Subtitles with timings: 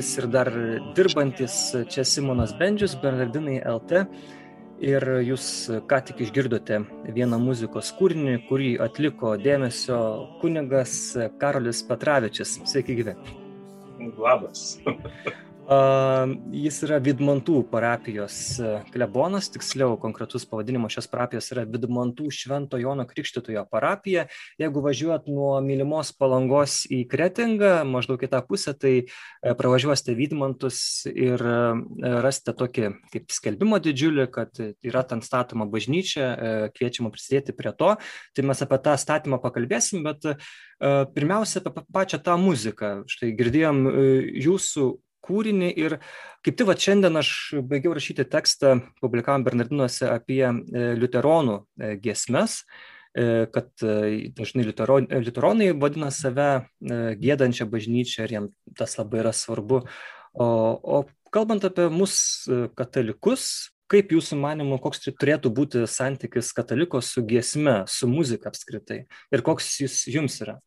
[0.00, 0.48] vasarojantis ir dar
[0.94, 4.06] dirbantis čia Simonas Bendžius, Bernardinai LT.
[4.80, 6.78] Ir jūs ką tik išgirdote
[7.12, 10.00] vieną muzikos kūrinį, kurį atliko dėmesio
[10.40, 12.60] kunigas Karolis Petravičius.
[12.64, 13.14] Sveiki, gyvi.
[14.16, 14.80] Labas.
[15.70, 23.04] Jis yra Vidmantų parapijos e, klebonas, tiksliau konkretus pavadinimas šios parapijos yra Vidmantų Švento Jono
[23.06, 24.24] Krikštitojo parapija.
[24.58, 29.04] Jeigu važiuot nuo mylimos palangos į Kretingą, maždaug į tą pusę, tai e,
[29.60, 30.80] pravažiuosite Vidmantus
[31.12, 31.60] ir e,
[32.26, 37.92] rasite tokį kaip skelbimo didžiulį, kad yra ten statoma bažnyčia, kviečiama prisidėti prie to.
[38.34, 40.26] Tai mes apie tą statymą pakalbėsim, bet
[41.14, 42.90] pirmiausia apie pa- pačią tą muziką.
[43.10, 43.84] Štai girdėjom
[44.48, 44.88] jūsų
[45.30, 45.98] kūrinį ir
[46.44, 47.32] kaip tik va šiandien aš
[47.70, 50.52] baigiau rašyti tekstą, publikavom Bernardinuose apie e,
[50.98, 52.62] liuteronų e, giesmes,
[53.14, 53.70] e, kad
[54.36, 59.84] dažnai liutero- liuteronai vadina save gėdančią bažnyčią ir jiems tas labai yra svarbu.
[60.32, 61.04] O, o
[61.34, 62.16] kalbant apie mus
[62.78, 69.04] katalikus, kaip jūsų manimo, koks turėtų būti santykis kataliko su giesme, su muzika apskritai
[69.34, 70.60] ir koks jis jums yra?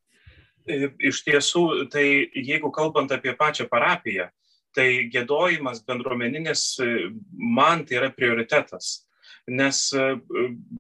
[0.64, 4.30] Iš tiesų, tai jeigu kalbant apie pačią parapiją,
[4.76, 6.92] tai gėdojimas bendruomeninis e,
[7.34, 9.04] man tai yra prioritetas.
[9.48, 10.04] Nes e,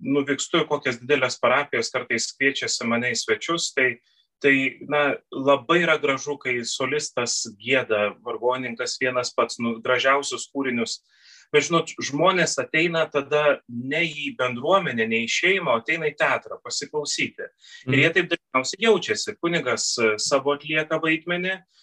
[0.01, 3.97] nuvykstu į kokias didelės parapijas, kartais kviečiasi mane į svečius, tai,
[4.43, 4.55] tai
[4.91, 11.01] na, labai yra gražu, kai solistas gėda, vargoninkas vienas pats, nu, gražiausius kūrinius.
[11.53, 16.57] Bet žinot, žmonės ateina tada ne į bendruomenę, ne į šeimą, o ateina į teatrą
[16.63, 17.45] pasiklausyti.
[17.91, 19.35] Ir jie taip dažniausiai jaučiasi.
[19.37, 21.82] Kunigas e, savo atlieka vaidmenį, e,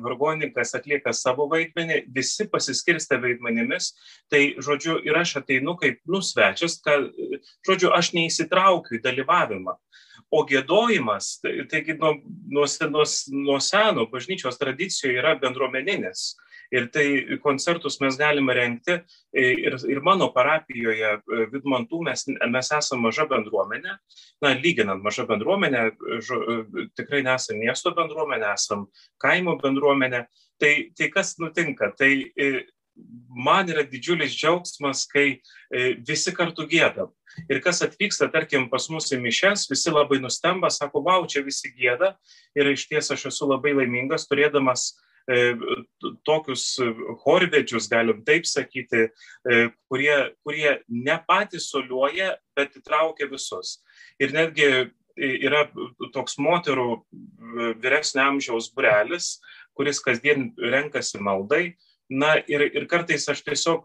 [0.00, 3.92] vargonininkas atlieka savo vaidmenį, visi pasiskirstę vaidmenimis.
[4.30, 9.76] Tai, žodžiu, ir aš ateinu kaip nusvečias, kad, e, žodžiu, aš neįsitraukiu į dalyvavimą.
[10.30, 12.14] O gėdojimas, tai- taigi nuo,
[12.48, 16.36] nuo, sen- nuo, nuo seno bažnyčios tradicijoje yra bendruomeninis.
[16.70, 22.72] Ir tai koncertus mes galime renkti e, ir, ir mano parapijoje e, Vidmantų mes, mes
[22.76, 23.96] esame maža bendruomenė,
[24.44, 25.88] na, lyginant maža bendruomenė,
[26.26, 28.86] žo, e, tikrai nesame miesto bendruomenė, esame
[29.22, 30.26] kaimo bendruomenė.
[30.60, 31.90] Tai, tai kas nutinka?
[31.98, 32.10] Tai
[33.32, 35.40] man yra didžiulis džiaugsmas, kai
[36.04, 37.08] visi kartu gėdam.
[37.48, 41.70] Ir kas atvyksta, tarkim, pas mus į mišes, visi labai nustemba, sako, wow, čia visi
[41.72, 42.12] gėda.
[42.58, 45.09] Ir iš ties aš esu labai laimingas, turėdamas t-
[46.24, 46.88] tokius e,
[47.22, 49.58] chorvedžius, galim taip sakyti, e,
[49.90, 53.78] kurie, kurie ne patys soliuoja, bet įtraukia visus.
[54.20, 54.70] Ir netgi
[55.20, 55.66] yra
[56.14, 59.38] toks moterų e, vyresnio amžiaus burelis,
[59.76, 61.76] kuris kasdien renkasi maldai.
[62.10, 63.84] Na ir, ir kartais aš tiesiog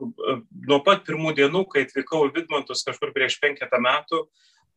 [0.65, 4.23] nuo pat pirmų dienų, kai atvykau į Vidmantus kažkur prieš penketą metų,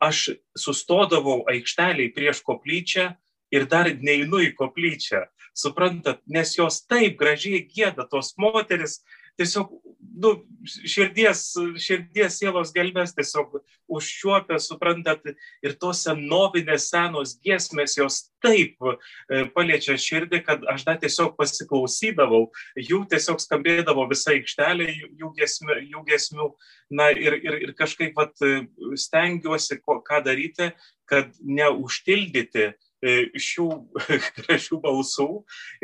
[0.05, 3.09] aš sustodavau aikšteliai prieš koplyčią
[3.55, 5.27] ir dar neinu į koplyčią.
[5.59, 9.01] Suprantat, nes jos taip gražiai gėda, tos moteris
[9.39, 9.71] tiesiog
[10.19, 10.33] nu,
[10.67, 11.43] širdies,
[11.79, 13.61] širdies sielos gelbės tiesiog
[13.99, 15.23] užčiuopia, suprantat,
[15.65, 22.49] ir tos senovinės senos giesmės jos taip e, paliečia širdį, kad aš dar tiesiog pasiklausydavau,
[22.79, 26.51] jų tiesiog skambėdavo visa aikštelė jų, giesmių, jų giesmių.
[26.99, 28.67] Na ir, ir, ir kažkaip vat, e,
[28.99, 30.73] stengiuosi, ką daryti,
[31.09, 32.73] kad neužtildyti
[33.03, 33.69] šių
[34.39, 35.29] gražių balsų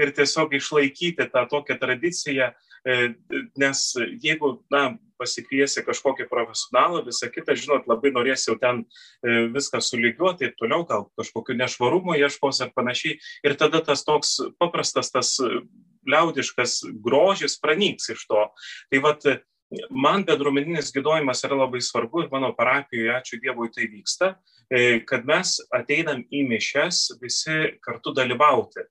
[0.00, 2.50] ir tiesiog išlaikyti tą tokią tradiciją,
[2.84, 3.14] e,
[3.60, 3.82] nes
[4.22, 10.48] jeigu, na, pasikviesi kažkokį profesionalą, visą kitą, žinot, labai norės jau ten e, viską sulygiuoti
[10.48, 13.20] ir toliau gal kažkokiu nešvarumu ieškos ar panašiai.
[13.46, 15.36] Ir tada tas toks paprastas, tas
[16.04, 18.48] liaudiškas grožis pranyks iš to.
[18.90, 19.22] Tai vad,
[19.90, 24.34] man bendruomeninis gėdojimas yra labai svarbu ir mano parapijoje, ačiū Dievui, tai vyksta,
[25.08, 28.84] kad mes ateinam į mišes visi kartu dalyvauti.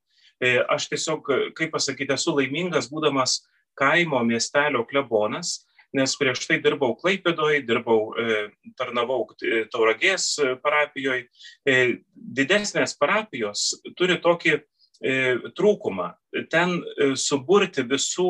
[0.43, 3.39] Aš tiesiog, kaip pasakyti, esu laimingas būdamas
[3.79, 5.61] kaimo miestelio klebonas,
[5.93, 8.47] nes prieš tai dirbau Klaipėdoje, dirbau, e,
[8.79, 11.27] tarnavau e, Tauragės e, parapijoje.
[12.13, 14.57] Didesnės parapijos turi tokį
[15.57, 16.13] trūkumą.
[16.49, 16.77] Ten
[17.19, 18.27] suburti visų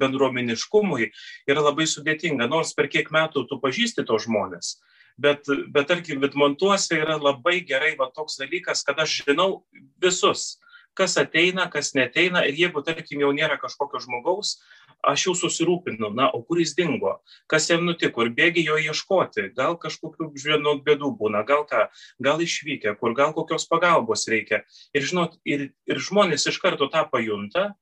[0.00, 1.10] bendruomeniškumui
[1.46, 4.78] yra labai sudėtinga, nors per kiek metų tu pažįsti tos žmonės.
[5.16, 9.64] Bet, bet tarkim, Vidmontuose yra labai gerai va, toks dalykas, kad aš žinau
[10.02, 10.56] visus
[10.96, 14.56] kas ateina, kas neteina ir jeigu, tarkim, jau nėra kažkokio žmogaus,
[15.06, 17.16] aš jau susirūpinu, na, o kur jis dingo,
[17.50, 18.26] kas jam nutiko?
[18.26, 21.86] Ir bėgi jo ieškoti, gal kažkokių žinot bėdų būna, gal ką,
[22.22, 24.64] gal išvykę, kur gal kokios pagalbos reikia.
[24.96, 27.72] Ir žinot, ir, ir žmonės iš karto tą pajunta.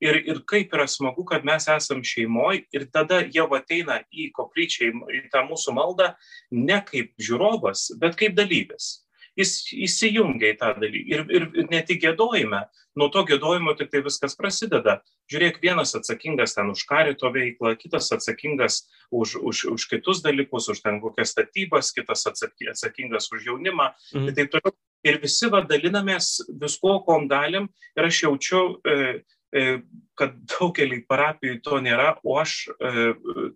[0.00, 4.88] Ir, ir kaip yra smagu, kad mes esam šeimoje ir tada jau ateina į koplyčią,
[5.12, 6.08] į tą mūsų maldą
[6.56, 8.94] ne kaip žiūrovas, bet kaip dalyvis
[9.38, 9.52] jis
[9.86, 11.06] įsijungia į tą dalyką.
[11.10, 12.64] Ir, ir, ir ne tik gėdojime,
[12.98, 14.98] nuo to gėdojimo tik tai viskas prasideda.
[15.30, 20.82] Žiūrėk, vienas atsakingas ten už karito veiklą, kitas atsakingas už, už, už kitus dalykus, už
[20.84, 23.92] ten kokias statybas, kitas atsakingas už jaunimą.
[24.14, 24.30] Mhm.
[24.30, 24.76] Ir taip toliau.
[25.00, 27.70] Ir visi va dalinamės visko, kom galim.
[27.96, 33.12] Ir aš jaučiu, E, kad daugelį parapijų to nėra, o aš e,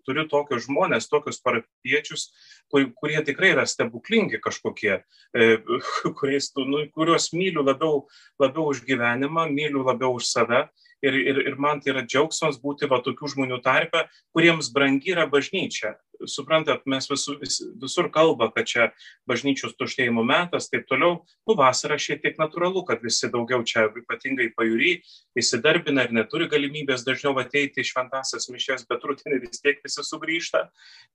[0.06, 2.30] turiu tokius žmonės, tokius parapiečius,
[2.72, 5.48] kur, kurie tikrai yra stebuklingi kažkokie, e,
[6.18, 8.06] kuriais, nu, kuriuos myliu labiau,
[8.42, 10.64] labiau už gyvenimą, myliu labiau už save.
[11.04, 15.26] Ir, ir, ir man tai yra džiaugsmas būti va tokių žmonių tarpe, kuriems brangi yra
[15.30, 15.94] bažnyčia
[16.26, 18.88] suprantat, mes visur, vis, visur kalba, kad čia
[19.28, 24.50] bažnyčios tuštėjimo metas, taip toliau, nu vasara šiek tiek natūralu, kad visi daugiau čia ypatingai
[24.56, 24.96] pajūry
[25.38, 30.66] įsidarbina ir neturi galimybės dažniau ateiti į šventasias mišės, bet rutinį vis tiek visi sugrįžta.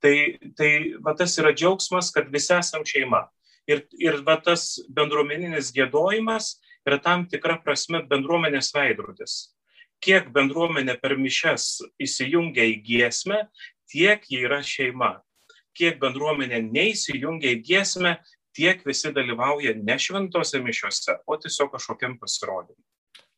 [0.03, 0.15] Tai,
[0.59, 0.71] tai
[1.06, 3.27] va tas yra džiaugsmas, kad visi esam šeima.
[3.69, 6.57] Ir, ir va tas bendruomeninis gėdojimas
[6.88, 9.42] yra tam tikra prasme bendruomenės veidrodis
[10.04, 11.69] kiek bendruomenė per mišes
[12.01, 13.44] įsijungia į giesmę,
[13.92, 15.18] tiek jie yra šeima.
[15.78, 18.18] Kiek bendruomenė neįsijungia į giesmę,
[18.56, 22.84] tiek visi dalyvauja ne šventose mišiuose, o tiesiog kažkokiam pasirodymui.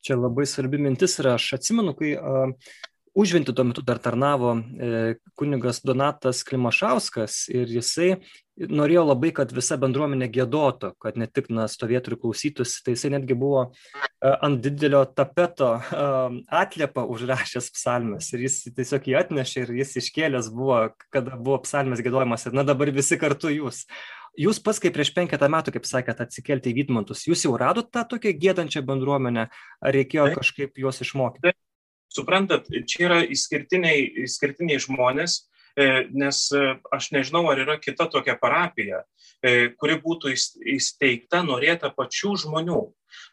[0.02, 2.54] Čia labai svarbi mintis yra, aš atsimenu, kai uh,
[3.13, 8.13] užvinti tuo metu dar tarnavo e, kunigas Donatas Klimašauskas ir jisai
[8.62, 13.13] norėjo labai, kad visa bendruomenė gėdotų, kad ne tik na, stovėtų ir klausytųsi, tai jisai
[13.16, 16.06] netgi buvo e, ant didelio tapeto e,
[16.62, 22.04] atliepą užrašęs psalmes ir jis tiesiog jį atnešė ir jis iškėlęs buvo, kada buvo psalmes
[22.06, 23.86] gėdojimas ir na dabar visi kartu jūs.
[24.40, 28.06] Jūs pats, kaip prieš penketą metų, kaip sakėt, atsikelti į Vydmantus, jūs jau radot tą
[28.14, 29.50] tokią gėdančią bendruomenę,
[29.84, 31.52] ar reikėjo kažkaip juos išmokyti?
[32.12, 35.38] Suprantat, čia yra išskirtiniai, išskirtiniai žmonės,
[35.80, 39.06] e, nes e, aš nežinau, ar yra kita tokia parapija,
[39.40, 40.34] e, kuri būtų
[40.75, 42.81] įsteigta norėta pačių žmonių.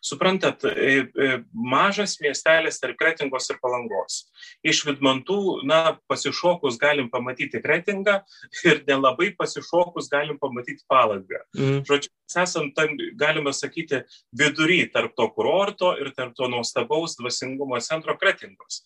[0.04, 4.20] Suprantat, e, e, mažas miestelis tarp Kretingos ir Palangos.
[4.66, 5.38] Iš Vidmantų,
[5.68, 8.20] na, pasišokus galim pamatyti Kretingą
[8.68, 11.42] ir nelabai pasišokus galim pamatyti Palangą.
[11.56, 11.82] Mm.
[11.88, 14.02] Žodžiu, mes esam tam, galima sakyti,
[14.32, 18.82] vidury tarp to kurorto ir tarp to nuostabaus dvasingumo centro Kretingos.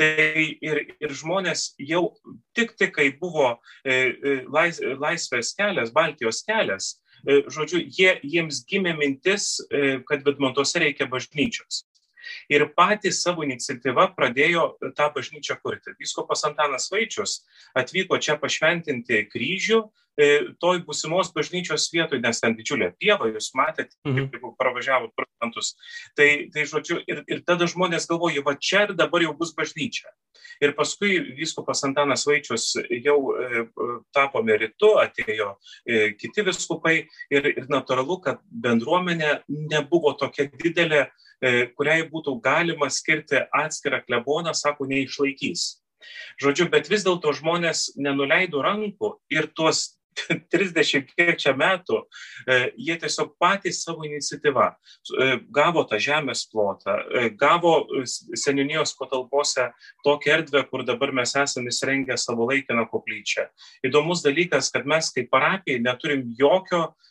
[0.00, 2.06] Tai ir, ir žmonės jau
[2.56, 9.56] tik tik, kai buvo e, lais, laisvės kelias, Baltijos kelias, žodžiu, jie, jiems gimė mintis,
[9.70, 11.84] e, kad Vidmontuose reikia bažnyčios.
[12.50, 15.94] Ir patys savo iniciatyvą pradėjo tą bažnyčią kurti.
[15.98, 17.42] Vyskopas Antanas Vaičius
[17.74, 19.90] atvyko čia pašventinti kryžių e,
[20.60, 24.28] toj būsimos bažnyčios vietoj, nes ten didžiulė pieva, jūs matėte, mhm.
[24.32, 25.72] kaip pravažiavot procentus.
[26.18, 30.12] Tai, tai žodžiu, ir, ir tada žmonės galvoja, va čia ir dabar jau bus bažnyčia.
[30.62, 33.64] Ir paskui vyskupas Antanas Vaičius jau e,
[34.14, 36.94] tapo meritu, atėjo e, kiti viskupai
[37.32, 41.08] ir, ir natūralu, kad bendruomenė nebuvo tokia didelė,
[41.42, 45.82] E, kuriai būtų galima skirti atskirą kleboną, sako, neišlaikys.
[46.42, 49.98] Žodžiu, bet vis dėlto žmonės nenuleido rankų ir tuos
[50.54, 52.02] 30 kiek čia metų,
[52.46, 56.98] e, jie tiesiog patys savo iniciatyvą e, gavo tą žemės plotą,
[57.40, 57.74] gavo
[58.38, 59.70] seninijos patalpose
[60.06, 63.48] tokią erdvę, kur dabar mes esame įsirengę savo laikiną koplyčią.
[63.86, 67.10] Įdomus dalykas, kad mes kaip parapijai neturim jokio E,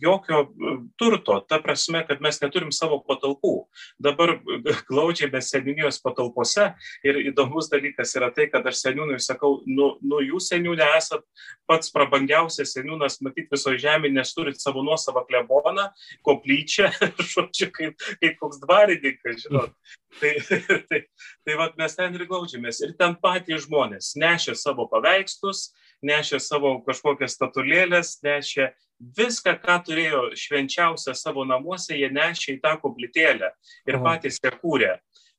[0.00, 3.52] jokio e, turto, ta prasme, kad mes neturim savo patalpų.
[3.98, 6.66] Dabar e, glaudžiai mes seninijos patalpose
[7.06, 11.24] ir įdomus dalykas yra tai, kad aš seniūnui sakau, nu, nu jūs seniūnė esat
[11.68, 15.88] pats prabangiausias seniūnas, matyt, visoje žemėje, nes turit savo nuosavą kleboną,
[16.26, 16.90] koplyčią,
[17.32, 19.72] žodžiu, kaip, kaip koks dvarininkas, žinot.
[20.20, 20.34] Tai,
[20.90, 21.00] tai,
[21.46, 22.82] tai vat, mes ten ir glaudžiamės.
[22.84, 25.70] Ir ten patys žmonės nešė savo paveikslus,
[26.04, 32.74] nešė savo kažkokias statulėlės, nešė viską, ką turėjo švenčiausia savo namuose, jie nešė į tą
[32.82, 33.52] koplytėlę
[33.88, 34.96] ir patys ją kūrė.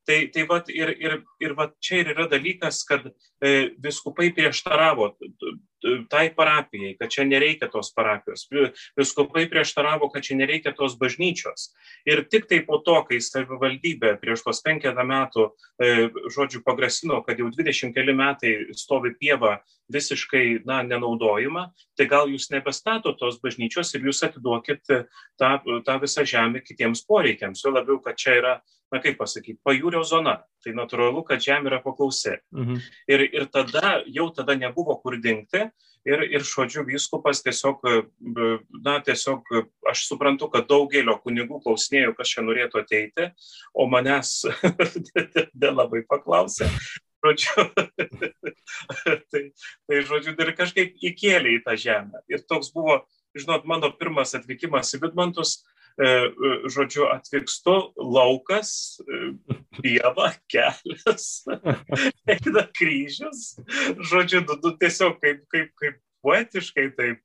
[0.09, 3.03] Tai, tai vat, ir, ir, ir vat čia ir yra dalykas, kad
[3.45, 5.11] e, viskupai prieštaravo
[6.09, 8.47] tai parapijai, kad čia nereikia tos parapijos.
[8.97, 11.69] Viskupai prieštaravo, kad čia nereikia tos bažnyčios.
[12.09, 15.45] Ir tik tai po to, kai savivaldybė prieš tos penketą metų,
[15.77, 19.59] e, žodžiu, pagrasino, kad jau 20 keli metai stovi pieva
[19.93, 25.53] visiškai na, nenaudojama, tai gal jūs nebestato tos bažnyčios ir jūs atiduokit tą,
[25.85, 27.61] tą visą žemę kitiems poreikiams.
[27.63, 28.57] Jo labiau, kad čia yra
[28.93, 30.39] na kaip pasakyti, pajūrio zona.
[30.63, 32.39] Tai natūralu, kad žemė yra paklausi.
[32.55, 32.81] Mhm.
[33.11, 35.67] Ir, ir tada jau tada nebuvo kur dingti,
[36.07, 37.83] ir, ir žodžiu, vyskupas tiesiog,
[38.83, 39.51] na, tiesiog
[39.89, 43.29] aš suprantu, kad daugelio kunigų klausinėjau, kas čia norėtų ateiti,
[43.73, 44.41] o manęs
[45.63, 46.69] nelabai paklausė.
[47.19, 47.65] Žodžiu,
[49.31, 52.21] tai, tai, žodžiu, ir kažkaip įkėlė į tą žemę.
[52.31, 53.01] Ir toks buvo,
[53.35, 55.57] žinot, mano pirmas atvykimas į Vidmantus,
[55.99, 59.33] žodžiu, atvykstu laukas, e,
[59.81, 61.43] pieva, kelias,
[62.31, 63.57] eina kryžius,
[64.11, 67.23] žodžiu, du, du tiesiog kaip, kaip, kaip poetiškai taip.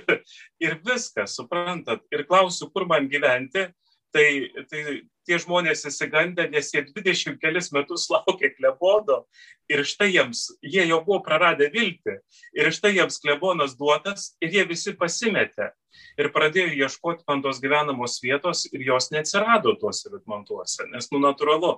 [0.64, 3.68] ir viskas, suprantat, ir klausiu, kur man gyventi,
[4.14, 4.84] tai, tai
[5.26, 9.24] tie žmonės įsigandę, nes jie 20 kelis metus laukė klebono
[9.72, 12.18] ir štai jiems, jie jau buvo praradę viltį.
[12.56, 15.72] Ir štai jiems klebonas duotas ir jie visi pasimetė.
[16.18, 21.70] Ir pradėjo ieškoti man tos gyvenamos vietos ir jos neatsirado tuose Vitmantuose, nes, nu, natūralu,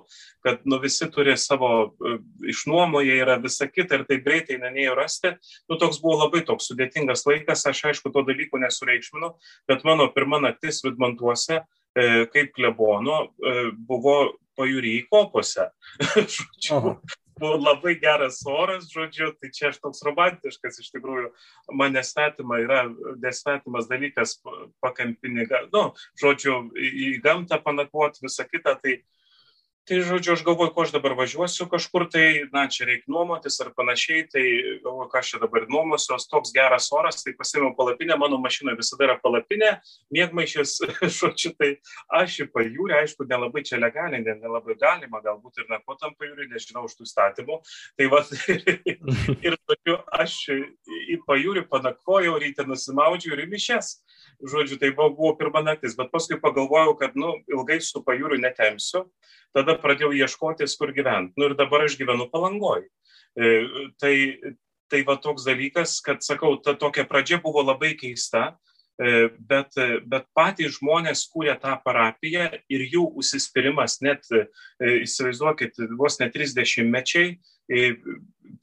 [0.45, 2.17] kad, nu, visi turi savo uh,
[2.49, 5.35] išnuomoje, yra visa kita ir taip greitai nenėjo rasti,
[5.69, 9.35] nu, toks buvo labai toks sudėtingas laikas, aš aišku to dalyko nesureikšminu,
[9.69, 11.65] bet mano pirma naktis Vitmantuose e,
[12.33, 13.55] kaip klebono e,
[13.87, 14.17] buvo
[14.57, 15.69] pajūry kopose.
[17.39, 21.29] buvo labai geras oras, žodžiu, tai čia aš toks romantiškas, iš tikrųjų,
[21.77, 22.85] man nesvetima yra,
[23.21, 24.37] nesvetimas dalykas
[24.83, 25.83] pakampinį, nu,
[26.19, 28.99] žodžiu, į gamtą panakvoti, visą kitą, tai
[29.87, 33.71] tai žodžiu aš galvoju ko aš dabar važiuosiu kažkur tai na čia reik nuomotis ar
[33.77, 34.43] panašiai tai
[34.83, 39.07] galvoju ką aš čia dabar nuomosiuos toks geras oras tai pasiėmiau palapinę mano mašinoj visada
[39.07, 39.77] yra palapinė
[40.13, 40.77] miegmaišis
[41.19, 41.71] žodžiu tai
[42.19, 46.49] aš į pajūrį aišku nelabai čia legaliai ne nelabai galima galbūt ir nakvot tam pajūry
[46.51, 47.59] nežinau už tų įstatymų.
[47.97, 48.31] Tai vat
[49.47, 53.97] ir žodžiu aš į pajūrį panakvojau ryte nusimaudžiau ir į mišias.
[54.37, 59.07] Žodžiu tai buvo, buvo pirma naktis bet paskui pagalvojau kad nu ilgai su pajūriu netempsiu
[59.55, 63.51] tada pradėjau ieškotis kur gyvent nu ir dabar aš gyvenu palangoj e,
[64.01, 64.15] tai
[64.87, 68.55] tai va toks dalykas kad sakau ta tokia pradžia buvo labai keista
[69.01, 69.75] e, bet,
[70.07, 74.47] bet patys žmonės kūrė tą parapiją ir jų užsispyrimas net, e,
[75.03, 77.35] įsivaizduokit, vos net 30 mečiai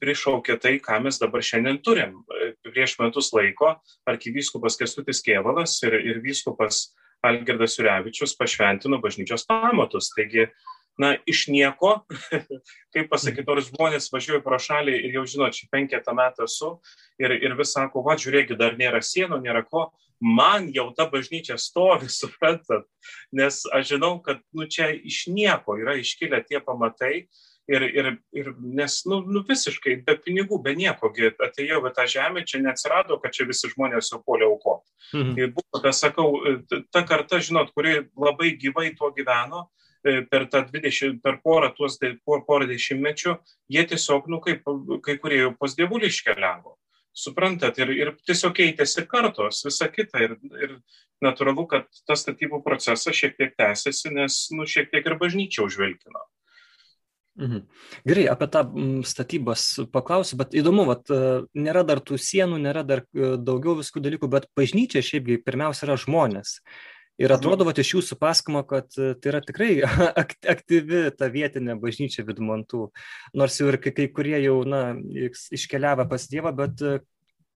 [0.01, 2.23] prišaukė tai, ką mes dabar šiandien turim.
[2.65, 3.75] Prieš metus laiko
[4.09, 6.87] arkivyskupas Kestutis Kievalas ir, ir vyskupas
[7.25, 10.11] Algirdas Jurevičius pašventino bažnyčios pamatus.
[10.15, 10.47] Taigi,
[11.01, 11.97] na, iš nieko,
[12.95, 16.71] kaip pasakyti, nors žmonės važiuoja pro šalį ir jau žinot, čia penketą metų esu
[17.21, 19.89] ir, ir vis sako, va, žiūrėkit, dar nėra sienų, nėra ko,
[20.23, 22.87] man jau ta bažnyčia stovi, suprantat,
[23.35, 27.27] nes aš žinau, kad, nu, čia iš nieko yra iškilę tie pamatai
[27.67, 31.11] ir, ir, ir nes, nu, nu, visiškai be pinigų, be nieko,
[31.47, 34.91] atėjau į tą žemę, čia neatsirado, kad čia visi žmonės jau polė aukoti.
[35.13, 35.33] Mhm.
[35.39, 36.29] Ir buvo, tas sakau,
[36.93, 39.67] ta karta, žinot, kuri labai gyvai tuo gyveno,
[40.31, 43.35] per tą 20, per porą, tuos, porą dešimtmečių,
[43.73, 44.67] jie tiesiog, nu, kaip
[45.05, 46.75] kai kurie jau pas dievulį iškeliavo.
[47.15, 50.19] Suprantat, ir, ir tiesiog keitėsi kartos, visa kita.
[50.25, 50.77] Ir, ir
[51.23, 56.25] natūralu, kad tas statybų procesas šiek tiek tęsiasi, nes, nu, šiek tiek ir bažnyčia užvilkino.
[57.35, 57.65] Mhm.
[58.07, 58.61] Gerai, apie tą
[59.03, 64.03] statybas paklausiu, bet įdomu, vat, e, nėra dar tų sienų, nėra dar e, daugiau viskų
[64.05, 66.61] dalykų, bet bažnyčia šiaipgi pirmiausia yra žmonės.
[67.15, 67.37] Ir mhm.
[67.39, 69.71] atrodo, vat, iš jūsų pasakimo, kad e, tai yra tikrai
[70.55, 72.89] aktyvi ta vietinė bažnyčia Vidmantų,
[73.37, 74.85] nors jau ir kai, kurie jau na,
[75.55, 76.83] iškeliavę pas Dievą, bet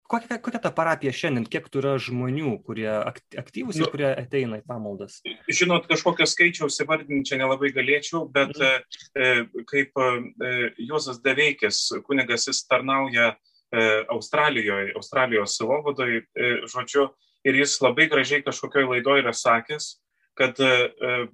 [0.07, 4.65] kokia, kokia ta parapija šiandien, kiek yra žmonių, kurie aktyvūs ir nu, kurie ateina į
[4.67, 5.19] pamaldas?
[5.51, 8.97] Žinot, kažkokio skaičiaus įvardinti čia nelabai galėčiau, bet mm.
[9.19, 10.53] e, kaip e,
[10.87, 16.23] Juozas Deveikis, kunigas, jis tarnauja e, Australijoje, Australijos silovadoje,
[16.71, 17.09] žodžiu,
[17.47, 19.95] ir jis labai gražiai kažkokioje laidoje yra sakęs,
[20.37, 20.59] kad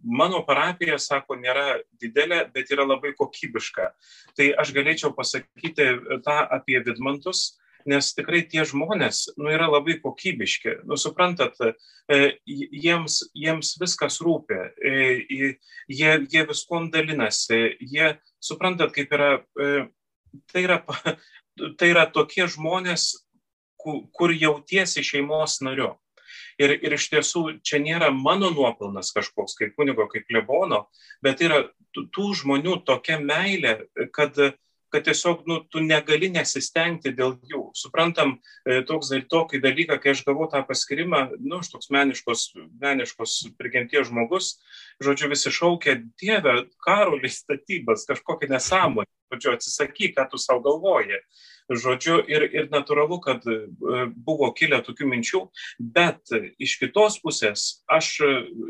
[0.03, 3.89] mano parapija, sako, nėra didelė, bet yra labai kokybiška.
[4.37, 5.89] Tai aš galėčiau pasakyti
[6.23, 7.49] tą apie Vidmantus,
[7.89, 10.79] nes tikrai tie žmonės nu, yra labai kokybiški.
[10.87, 11.57] Nu, suprantat,
[12.07, 14.93] e, jiems, jiems viskas rūpi, e,
[15.91, 19.85] jie, jie viskuom dalinasi, jie, suprantat, kaip yra, e,
[20.51, 20.79] tai yra,
[21.79, 23.11] tai yra tokie žmonės,
[23.83, 25.91] kur jautiesi šeimos nariu.
[26.61, 30.87] Ir, ir iš tiesų čia nėra mano nuopelnas kažkoks kaip kunigo, kaip lebono,
[31.23, 33.77] bet yra tų žmonių tokia meilė,
[34.13, 34.37] kad,
[34.93, 37.63] kad tiesiog nu, tu negali nesistengti dėl jų.
[37.77, 42.45] Suprantam, e, toks tokį dalyką, kai aš gavau tą paskirimą, nu, aš toks meniškos,
[42.81, 44.57] meniškos prigimties žmogus,
[45.03, 51.23] žodžiu, visi šaukė, Dieve, karolis statybas, kažkokia nesąmonė, žodžiu, atsisakyk, ką tu savo galvoji.
[51.71, 53.59] Žodžiu, ir, ir natūralu, kad e,
[54.15, 55.43] buvo kilę tokių minčių,
[55.79, 58.17] bet iš kitos pusės, aš,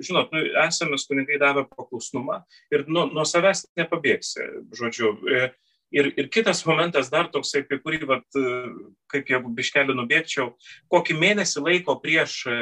[0.05, 4.49] žinot, nu, esame kunigai davę paklusnumą ir nuo, nuo savęs nepabėgsi.
[4.77, 5.45] Žodžiu, e,
[5.93, 8.25] Ir, ir kitas momentas dar toksai, apie kurį, vat,
[9.13, 10.47] kaip jeigu biškelį nubėgčiau,
[10.89, 12.55] kokį mėnesį laiko prieš e,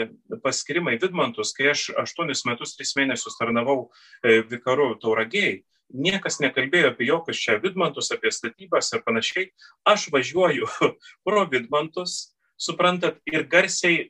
[0.43, 5.61] paskirimą į Vidmantus, kai aš aštuonis metus, tris mėnesius tarnavau e, vikaru tauragiai,
[5.93, 9.49] niekas nekalbėjo apie jokius čia Vidmantus, apie statybas ir panašiai.
[9.87, 10.69] Aš važiuoju
[11.25, 14.09] pro Vidmantus, suprantat, ir garsiai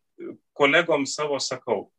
[0.58, 1.90] kolegom savo sakau,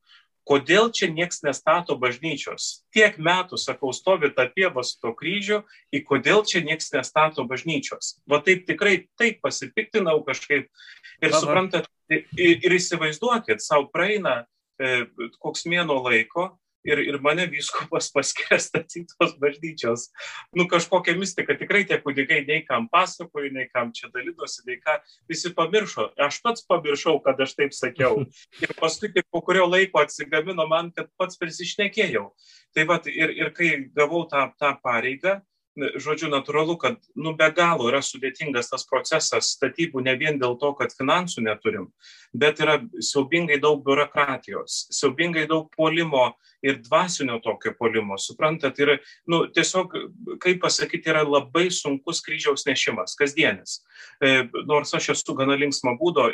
[0.49, 2.85] kodėl čia nieks nestato bažnyčios.
[2.95, 5.63] Tiek metų, sakau, stovi ta pieva su to kryžiu,
[5.95, 8.19] į kodėl čia nieks nestato bažnyčios.
[8.29, 10.69] Va taip tikrai taip pasipiktinau kažkaip.
[11.23, 11.39] Ir Aha.
[11.39, 12.27] suprantat, ir,
[12.59, 14.43] ir įsivaizduokit, savo praeina
[14.83, 15.07] e,
[15.39, 16.51] koks mėno laiko
[16.85, 20.09] ir, ir mane vyskupas paskiria statytos bažnyčios.
[20.57, 24.99] Nu, kažkokia mistika, tikrai tie kunigai nei kam pasakoja, nei kam čia dalydosi, nei ką,
[25.31, 26.11] visi pamiršo.
[26.29, 28.25] Aš pats pamiršau, kad aš taip sakiau.
[28.63, 32.29] Ir paskui, kai po kurio laiko atsigamino man, kad pats prisišnekėjau.
[32.73, 35.41] Tai vad, ir, ir kai gavau tą, tą pareigą,
[35.77, 40.73] žodžiu, natūralu, kad nu, be galo yra sudėtingas tas procesas statybų ne vien dėl to,
[40.79, 41.89] kad finansų neturim,
[42.37, 46.33] bet yra siaubingai daug biurokratijos, siaubingai daug polimo
[46.63, 48.19] ir dvasinio tokio polimo.
[48.21, 49.97] Suprantat, yra, nu, tiesiog,
[50.43, 53.81] kaip pasakyti, yra labai sunkus kryžiaus nešimas, kasdienis.
[54.23, 56.29] E, nors aš esu gana linksmo būdo,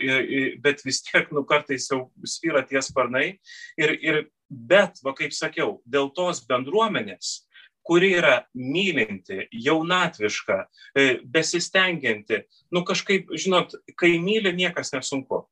[0.64, 3.38] bet vis tiek, nu, kartais jau svyra tie sparnai.
[3.80, 7.47] Ir, ir, bet, va, kaip sakiau, dėl tos bendruomenės,
[7.88, 10.58] kuri yra mylinti, jaunatviška,
[10.92, 12.42] e, besistengianti.
[12.74, 15.46] Nu kažkaip, žinot, kai myli, niekas nesunku.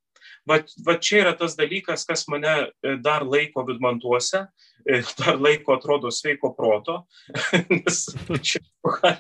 [0.47, 4.45] Va, va čia yra tas dalykas, kas mane e, dar laiko vidmantuose,
[4.85, 7.01] e, dar laiko atrodo sveiko proto,
[7.73, 8.05] nes
[8.47, 8.61] čia,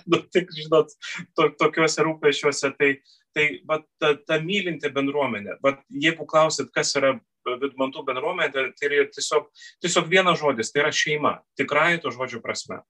[0.06, 0.92] nu, tik, žinot,
[1.34, 2.92] to, tokiuose rūpešiuose, tai,
[3.34, 5.74] tai va, ta, ta mylinti bendruomenė, va,
[6.04, 9.48] jeigu klausit, kas yra vidmantų bendruomenė, tai yra tiesiog,
[9.82, 12.82] tiesiog vienas žodis, tai yra šeima, tikrai to žodžio prasme.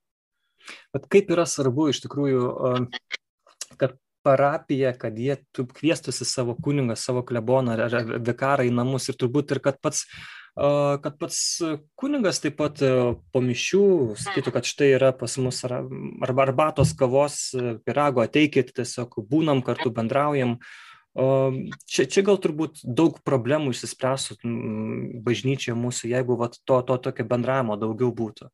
[0.95, 2.49] Bet kaip yra svarbu iš tikrųjų,
[3.81, 7.95] kad parapija, kad jie kviestųsi savo kunigą, savo kleboną ar
[8.27, 10.07] vikarą į namus ir turbūt ir kad pats
[10.57, 11.39] kad pats
[12.01, 12.81] kuningas taip pat
[13.33, 17.51] po mišių sakytų, kad štai yra pas mus arba arbatos kavos,
[17.85, 20.57] pirago, ateikit, tiesiog būnam kartu, bendraujam.
[21.17, 24.41] Čia, čia gal turbūt daug problemų išsispręstų
[25.25, 28.49] bažnyčioje mūsų, jeigu vat, to, to tokio bendravimo daugiau būtų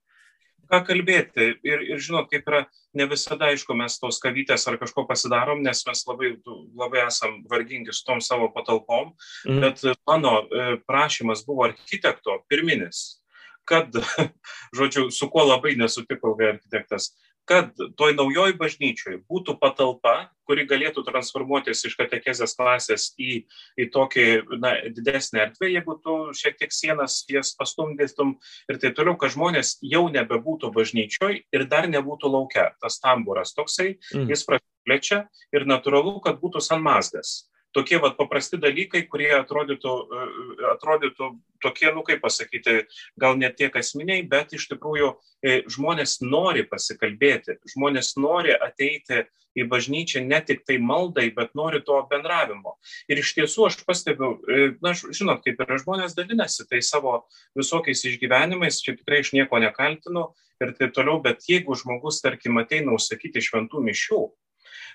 [0.73, 1.53] ką kalbėti.
[1.69, 2.65] Ir, ir žinot, kaip yra,
[2.97, 6.35] ne visada, aišku, mes tos kavytės ar kažko pasidarom, nes mes labai,
[6.79, 9.13] labai esam vargingi su tom savo patalpom,
[9.49, 9.61] mm.
[9.65, 13.23] bet mano e, prašymas buvo architekto pirminis
[13.65, 13.95] kad,
[14.77, 17.13] žodžiu, su kuo labai nesutiko architektas,
[17.49, 23.45] kad toj naujoj bažnyčioj būtų patalpa, kuri galėtų transformuotis iš katekezės klasės į,
[23.79, 24.27] į tokį
[24.63, 28.35] na, didesnį erdvę, jeigu tu šiek tiek sienas jas pastumdėtum
[28.71, 32.73] ir taip toliau, kad žmonės jau nebebūtų bažnyčioj ir dar nebūtų laukia.
[32.83, 34.29] Tas tamburas toksai, mm.
[34.31, 35.25] jis praplečia
[35.55, 37.43] ir natūralu, kad būtų sanmazgas
[37.75, 40.27] tokie vat, paprasti dalykai, kurie atrodytų, e,
[40.75, 41.29] atrodytų
[41.63, 42.87] tokie, nu kaip pasakyti,
[43.21, 49.25] gal net tiek asmeniai, bet iš tikrųjų e, žmonės nori pasikalbėti, žmonės nori ateiti
[49.59, 52.77] į bažnyčią ne tik tai maldai, bet nori to bendravimo.
[53.11, 57.23] Ir iš tiesų aš pastebiu, e, na, žinot, kaip yra žmonės dalinasi tai savo
[57.59, 60.31] visokiais išgyvenimais, čia tikrai aš nieko nekaltinu
[60.63, 64.23] ir taip toliau, bet jeigu žmogus, tarkim, ateina užsakyti šventų mišių,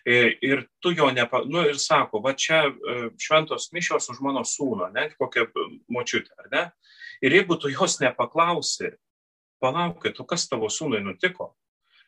[0.07, 4.91] ir tu jo nepa, nu ir sako, va čia e, šventos mišios už mano sūną,
[4.95, 5.47] ne, kokią
[5.91, 6.63] močiutę, ar ne?
[7.21, 8.93] Ir jeigu tu jos nepaklausi,
[9.59, 11.55] palaukit, tu kas tavo sūnui nutiko?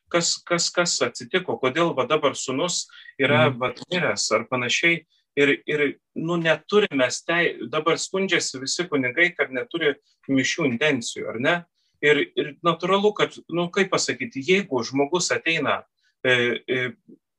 [0.10, 2.88] Kas, kas, kas atsitiko, kodėl va dabar sūnus
[3.22, 3.60] yra mm.
[3.62, 5.04] va miręs ar panašiai?
[5.38, 5.84] Ir, ir
[6.18, 9.94] nu, neturime, stei, dabar skundžiasi visi kunigai, kad neturi
[10.28, 11.56] mišių intencijų, ar ne?
[12.04, 15.82] Ir, ir natūralu, kad, nu, kaip pasakyti, jeigu žmogus ateina
[16.24, 16.34] e,
[16.64, 16.80] e,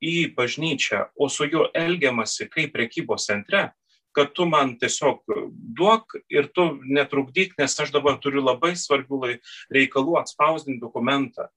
[0.01, 3.69] į bažnyčią, o su juo elgiamasi kaip prekybos centre,
[4.11, 5.23] kad tu man tiesiog
[5.77, 9.37] duok ir tu netrukdyk, nes aš dabar turiu labai svarbių
[9.71, 11.47] reikalų atspausdinti dokumentą.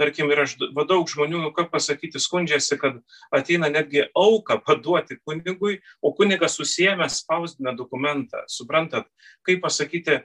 [0.00, 2.98] Tarkim, ir aš daug žmonių, nu ką pasakyti, skundžiasi, kad
[3.30, 8.42] ateina netgi auką paduoti kunigui, o kunigas susijęs spausdina dokumentą.
[8.50, 9.06] Suprantat,
[9.46, 10.22] kaip pasakyti,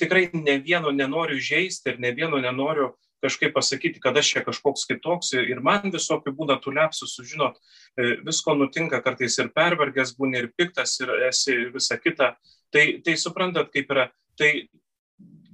[0.00, 4.84] tikrai ne vieno nenoriu žaisti ir ne vieno nenoriu kažkaip pasakyti, kad aš čia kažkoks
[4.90, 7.58] kitoks ir man visokių būna tų lepsų, sužinot,
[7.96, 12.34] e, visko nutinka, kartais ir pervargęs būni, ir piktas, ir esi visa kita.
[12.74, 14.08] Tai, tai suprantat, kaip yra.
[14.38, 14.50] Tai,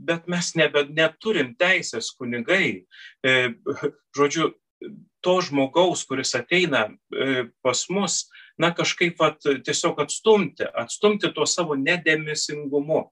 [0.01, 2.87] bet mes nebe, neturim teisės kunigai,
[3.23, 3.37] e,
[4.17, 4.55] žodžiu,
[5.21, 8.23] to žmogaus, kuris ateina e, pas mus,
[8.61, 13.05] na kažkaip vat, tiesiog atstumti, atstumti tuo savo nedėmesingumu.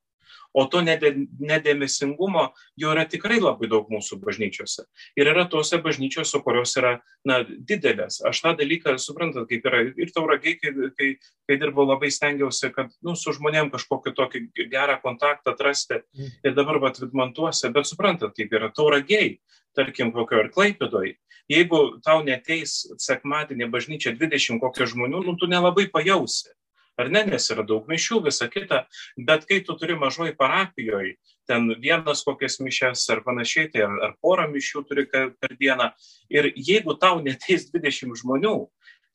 [0.59, 2.49] O to nedėmesingumo
[2.81, 4.89] jo yra tikrai labai daug mūsų bažnyčiose.
[5.19, 6.97] Ir yra tose bažnyčiose, kurios yra
[7.29, 8.19] na, didelės.
[8.27, 11.13] Aš tą dalyką suprantat, kaip yra ir tauragiai, kai, kai,
[11.47, 16.03] kai dirbau, labai stengiausi, kad nu, su žmonėm kažkokį tokį gerą kontaktą atrasti.
[16.19, 16.35] Mm.
[16.51, 19.37] Ir dabar vat vidmantuose, bet suprantat, kaip yra tauragiai,
[19.79, 21.15] tarkim, kokio ir klaipėdoj.
[21.49, 26.51] Jeigu tau neteis sekmadienį bažnyčia 20 kokio žmonių, nu, tu nelabai pajausi
[26.99, 28.85] ar ne, nes yra daug mišių, visa kita,
[29.29, 31.17] bet kai tu turi mažoj parapijoje,
[31.49, 35.93] ten vienas kokias mišes ar panašiai, tai ar, ar porą mišių turi per dieną,
[36.33, 38.57] ir jeigu tau neteis 20 žmonių,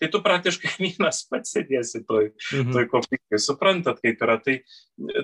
[0.03, 2.71] tai tu praktiškai vienas pats sėdėsi toj, mhm.
[2.75, 4.39] toj koplyčiai, suprantat, kaip yra.
[4.43, 4.57] Tai,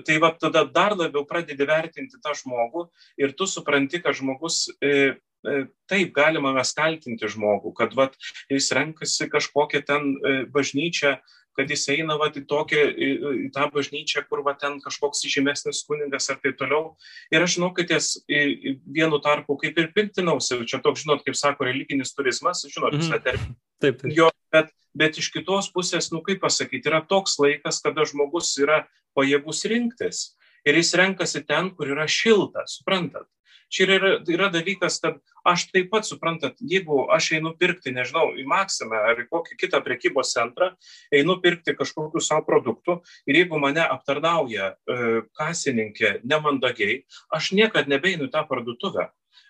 [0.06, 2.88] tai va tada dar labiau pradedi vertinti tą žmogų
[3.20, 8.12] ir tu supranti, kad žmogus e, e Taip, galima mes kaltinti žmogų, kad vat,
[8.52, 11.14] jis renkasi kažkokią ten e, bažnyčią,
[11.58, 13.08] kad jis eina vat, į tokią, į,
[13.46, 16.94] į tą bažnyčią, kur va, ten kažkoks žymesnis kuningas ar taip toliau.
[17.34, 21.68] Ir aš žinau, kad ties vienu tarpu kaip ir piktinausi, čia toks, žinot, kaip sako,
[21.68, 23.02] religinis turizmas, žinot, mm.
[23.02, 23.56] visą terminą.
[23.80, 24.14] Taip, taip.
[24.16, 28.84] Jo, bet, bet iš kitos pusės, nu kaip pasakyti, yra toks laikas, kada žmogus yra
[29.18, 30.28] pajėgus rinktis.
[30.68, 33.28] Ir jis renkasi ten, kur yra šilta, suprantat?
[33.70, 38.42] Čia yra, yra dalykas, kad aš taip pat suprantat, jeigu aš einu pirkti, nežinau, į
[38.50, 40.72] Maksimą ar į kokį kitą prekybos centrą,
[41.14, 42.98] einu pirkti kažkokių savo produktų
[43.30, 49.06] ir jeigu mane aptarnauja e, kasininkė nemandagiai, aš niekada nebeinu į tą parduotuvę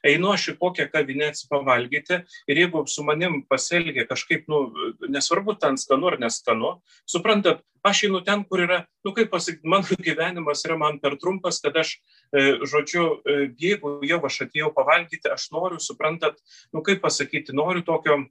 [0.06, 4.62] einu aš į kokią kavinę pavalgyti ir jeigu su manim pasielgia kažkaip, nu,
[5.08, 6.76] nesvarbu, ten skanu ar neskanu,
[7.08, 11.60] suprantat, aš einu ten, kur yra, nu, kaip pasakyti, mano gyvenimas yra man per trumpas,
[11.64, 11.96] kad aš,
[12.32, 16.40] e, žodžiu, e, jeigu jau aš atėjau pavalgyti, aš noriu, suprantat,
[16.74, 18.22] nu, kaip pasakyti, noriu tokio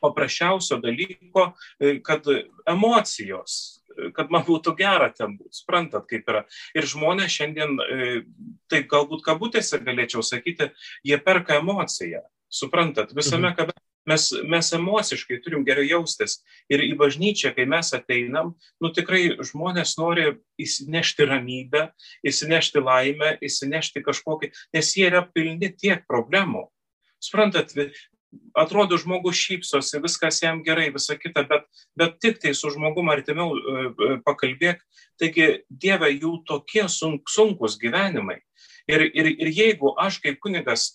[0.00, 2.26] paprasčiausio dalyko, e, kad
[2.68, 3.79] emocijos,
[4.16, 5.60] kad man būtų gera ten būti.
[5.60, 6.44] Suprantat, kaip yra.
[6.76, 8.08] Ir žmonės šiandien, e,
[8.70, 10.70] tai galbūt kabutėse galėčiau sakyti,
[11.06, 12.24] jie perka emociją.
[12.50, 13.84] Suprantat, visame, kad mhm.
[14.10, 16.40] mes, mes emociškai turim gerai jaustis.
[16.72, 20.26] Ir į bažnyčią, kai mes ateinam, nu tikrai žmonės nori
[20.60, 21.86] įsinešti ramybę,
[22.26, 26.66] įsinešti laimę, įsinešti kažkokį, nes jie yra pilni tiek problemų.
[27.20, 27.74] Suprantat,
[28.54, 31.66] atrodo žmogus šypsosi, viskas jam gerai, visa kita, bet,
[31.98, 34.82] bet tik tai su žmogum artimiau e, e, pakalbėk.
[35.20, 38.40] Taigi, Dieve, jų tokie sunk, sunkus gyvenimai.
[38.90, 40.94] Ir, ir, ir jeigu aš kaip kunigas,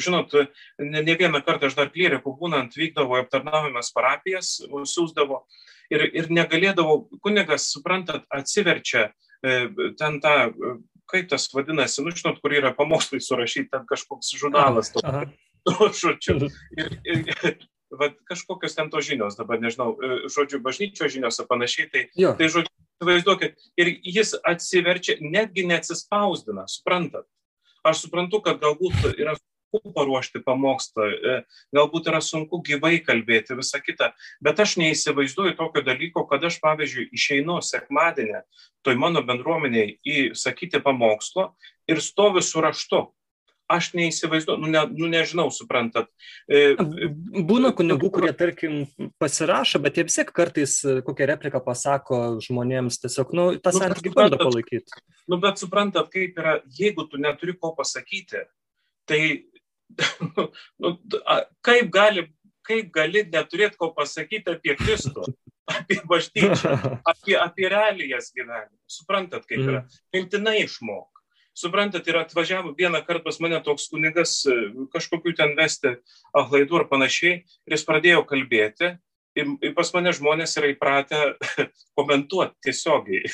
[0.00, 0.32] žinot,
[0.80, 5.44] ne, ne vieną kartą aš dar klierikų būnant vykdavo aptarnavimas parapijas, siūsdavo
[5.92, 9.10] ir, ir negalėdavo, kunigas, suprantat, atsiverčia
[9.44, 9.68] e,
[10.00, 10.36] ten tą
[11.10, 14.88] kaip tas vadinasi, nu, žinot, kur yra pamokslai surašyti, ten kažkoks žurnalas.
[15.02, 15.26] Aha, aha
[15.68, 16.50] nu, žodžiu.
[16.76, 17.58] Ir, ir,
[17.98, 22.34] vat, kažkokios ten tos žinios, dabar nežinau, e, žodžiu, bažnyčio žinios ar panašiai, tai, jo.
[22.38, 22.72] tai žodžiu,
[23.04, 27.26] vaizduokit, ir jis atsiverčia, netgi neatsispausdina, suprantat.
[27.84, 29.34] Aš suprantu, kad galbūt yra
[29.74, 31.34] sunku paruošti pamokslą, e,
[31.74, 37.10] galbūt yra sunku gyvai kalbėti, visa kita, bet aš neįsivaizduoju tokio dalyko, kad aš, pavyzdžiui,
[37.12, 38.44] išeinu sekmadienį
[38.86, 41.52] toj mano bendruomeniai į sakyti pamokslo
[41.90, 43.02] ir stoviu su raštu
[43.70, 46.10] aš neįsivaizduoju, nu, ne, nu nežinau, suprantat.
[46.48, 46.74] E,
[47.48, 48.84] Būna kunigų, kurie, tarkim,
[49.22, 53.82] pasirašo, bet jie vis tiek kartais e, kokią repliką pasako žmonėms, tiesiog, nu, tą nu,
[53.82, 55.00] santykį bando palaikyti.
[55.30, 58.44] Nu, bet suprantat, kaip yra, jeigu tu neturi ko pasakyti,
[59.08, 59.22] tai
[60.34, 60.50] nu,
[60.82, 60.94] nu,
[61.64, 62.28] kaip, gali,
[62.68, 65.24] kaip gali neturėti ko pasakyti apie Kristų?
[65.78, 66.76] apie bažnyčią,
[67.08, 68.76] apie, apie realijas gyvenimą.
[68.84, 69.78] Suprantat, kaip yra.
[70.12, 71.13] Mintinai išmok
[71.54, 74.58] suprantat, ir atvažiavo vieną kartą pas mane toks kunigas, e,
[74.92, 75.96] kažkokiu ten vesti
[76.36, 78.96] ahlaidų ar panašiai, ir jis pradėjo kalbėti,
[79.74, 81.22] pas mane žmonės yra įpratę
[81.98, 83.24] komentuoti tiesiogiai.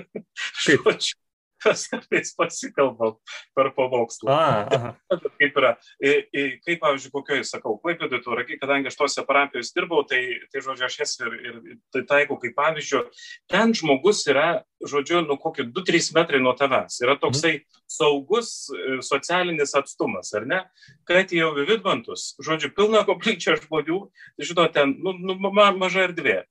[0.64, 1.23] Kaip?
[1.64, 3.16] Kas kartais pasikalbam
[3.56, 4.38] per pamokslą.
[5.40, 10.20] Kaip yra, kaip, pavyzdžiui, kokioje, sakau, klaipėdui turaki, kadangi aš tose parapijos dirbau, tai,
[10.52, 11.58] tai žodžiu, aš jas ir, ir
[11.94, 13.02] tai taikau kaip pavyzdžio,
[13.50, 14.48] ten žmogus yra,
[14.84, 17.00] žodžiu, nu kokį 2-3 metrai nuo tavęs.
[17.04, 17.56] Yra toksai
[17.90, 20.62] saugus e, socialinis atstumas, ar ne?
[21.08, 24.00] Kad jau vidmantus, žodžiu, pilna koplyčia žmonių,
[24.40, 26.42] žinot, ten, nu, nu ma, maža erdvė.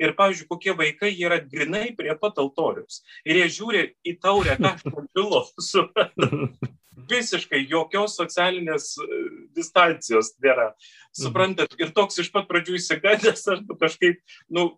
[0.00, 3.02] Ir, pavyzdžiui, kokie vaikai yra grinai prie pat altorius.
[3.28, 5.52] Ir jie žiūri į taurę kažkur pilos.
[7.12, 9.06] Visiškai jokios socialinės e,
[9.56, 10.70] distancijos nėra.
[11.16, 14.20] Suprantat, ir toks iš pat pradžių įsigandęs, aš kažkaip,
[14.54, 14.70] nu,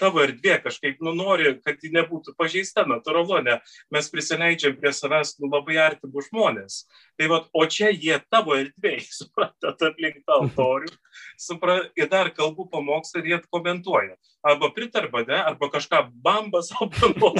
[0.00, 3.58] tavo erdvė kažkaip, nu, nori, kad ji nebūtų pažeista, natūralu, ne,
[3.94, 6.84] mes prisileidžiam prie savęs nu, labai artimų žmonės.
[7.18, 10.90] Tai va, o čia jie tavo erdvėje, suprantat, aplink tą altorių,
[11.40, 14.18] suprantat, ir dar kalbų pamokslą ir jie komentuoja.
[14.46, 17.34] Arba pritarba, ne, arba kažką bambas, arba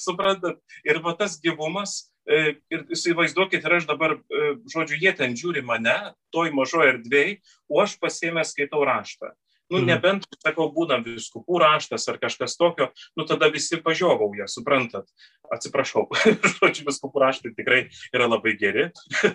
[0.00, 5.36] suprantat, ir va tas gyvumas, e, ir įsivaizduokit, ir aš dabar, e, žodžiu, jie ten
[5.38, 5.96] žiūri mane,
[6.34, 9.34] toj mažoje erdvėje, o aš pasėmęs skaitau raštą.
[9.66, 9.86] Nu, mhm.
[9.90, 15.08] nebent, sakau, būna viskupų raštas ar kažkas tokio, nu tada visi pažiovauja, suprantat.
[15.50, 16.06] Atsiprašau,
[16.56, 17.80] žodžiu, viskupų raštai tikrai
[18.14, 18.88] yra labai geri.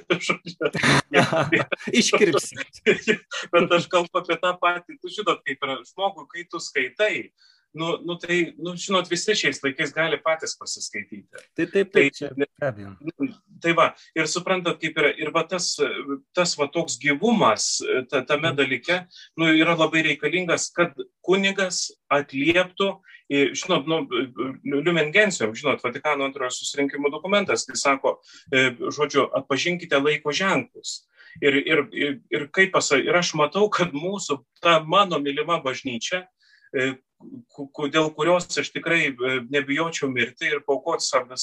[2.00, 2.64] Iškirpsi.
[3.52, 7.32] Bet aš kalbu apie tą patį, tu žinot, kaip yra žmogų, kai tu skaitai,
[7.74, 11.44] nu, nu tai, nu, žinot, visi šiais laikais gali patys pasiskaityti.
[11.56, 12.96] Tai taip, taip, čia be abejo.
[13.62, 15.74] Tai va, ir suprantat, kaip yra, ir va tas,
[16.36, 17.78] tas va toks gyvumas
[18.10, 18.58] ta, tame mhm.
[18.60, 19.00] dalyke,
[19.40, 22.92] nu, yra labai reikalingas, kad kunigas atlieptų,
[23.32, 24.02] žinot, nu,
[24.82, 28.18] Liumengencijom, žinot, Vatikano antrojo susirinkimo dokumentas, tai sako,
[28.52, 31.06] e, žodžiu, atpažinkite laiko ženklus.
[31.40, 36.26] Ir, ir, ir, ir kaip pasakyti, ir aš matau, kad mūsų, ta mano mylima bažnyčia,
[37.92, 41.36] dėl kurios aš tikrai e, nebijočiau mirti ir paukoti savo,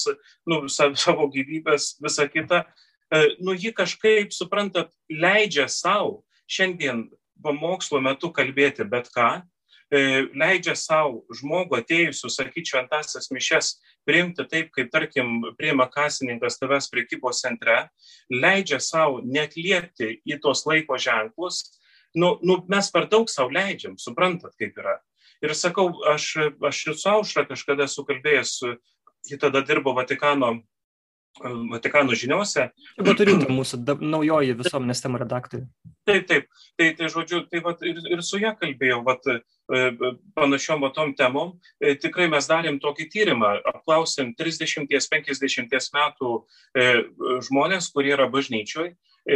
[0.47, 0.67] nu,
[1.03, 2.63] savo gyvybės, visą kitą,
[3.11, 7.07] e, nu, ji kažkaip, suprantat, leidžia savo šiandien
[7.43, 9.41] pamokslo metu kalbėti bet ką,
[9.93, 16.89] e, leidžia savo žmogų atėjusių, sakyčiau, antasias mišes priimti taip, kaip, tarkim, priima kasininkas tavęs
[16.91, 17.85] priekybos centre,
[18.33, 21.67] leidžia savo netliepti į tos laiko ženklus.
[22.17, 24.97] Nu, nu, mes per daug savo leidžiam, suprantat, kaip yra.
[25.45, 26.33] Ir sakau, aš,
[26.67, 28.57] aš ir su Aušra kažkada esu kalbėjęs,
[29.29, 30.57] ji tada dirbo Vatikano,
[31.71, 32.65] Vatikano žiniuose.
[32.99, 35.67] Bet turiu mūsų da, naujoji visuomenės temų redaktorė.
[36.09, 36.47] Taip, taip.
[36.79, 39.83] Tai, tai žodžiu, tai vat, ir, ir su ją kalbėjau, vat, e,
[40.35, 41.53] panašiom tom temom.
[41.79, 46.33] E, tikrai mes darėm tokį tyrimą, apklausėm 30-50 metų
[46.75, 46.89] e,
[47.47, 48.91] žmonės, kurie yra bažnyčioj,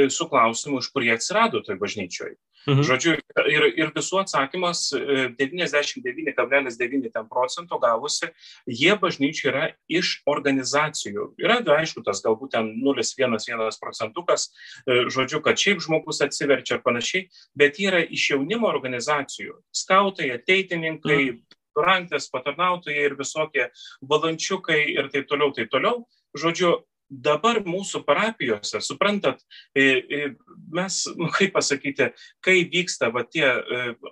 [0.10, 2.36] su klausimu, iš kur jie atsirado toj bažnyčioj.
[2.64, 2.80] Mhm.
[2.88, 3.18] Žodžiu,
[3.52, 8.30] ir, ir visų atsakymas 99,9 e, procento gavusi,
[8.70, 11.34] jie bažnyčiai yra iš organizacijų.
[11.44, 14.48] Yra, aišku, tas galbūt ten 0,11 procentukas,
[14.88, 17.28] e, žodžiu, kad šiaip žmogus atsiverčia ir panašiai,
[17.60, 19.60] bet jie yra iš jaunimo organizacijų.
[19.76, 21.60] Skautai, ateitininkai, mhm.
[21.74, 23.64] Rantės, patarnautojai ir visokie
[24.06, 26.06] valančiukai ir taip toliau, taip toliau.
[26.38, 29.42] Žodžiu, dabar mūsų parapijose, suprantat,
[29.76, 32.10] mes, nu, kaip pasakyti,
[32.44, 33.46] kai vyksta va, tie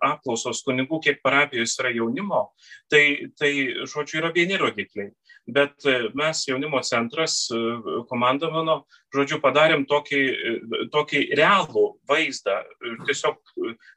[0.04, 2.49] apklausos kunigų, kiek parapijos yra jaunimo,
[2.91, 3.51] tai, tai,
[3.89, 5.12] žodžiu, yra vieni rodikliai.
[5.51, 5.82] Bet
[6.13, 7.47] mes jaunimo centras,
[8.10, 8.84] komanda mano,
[9.15, 10.21] žodžiu, padarėm tokį,
[10.93, 12.60] tokį realų vaizdą,
[13.08, 13.39] tiesiog,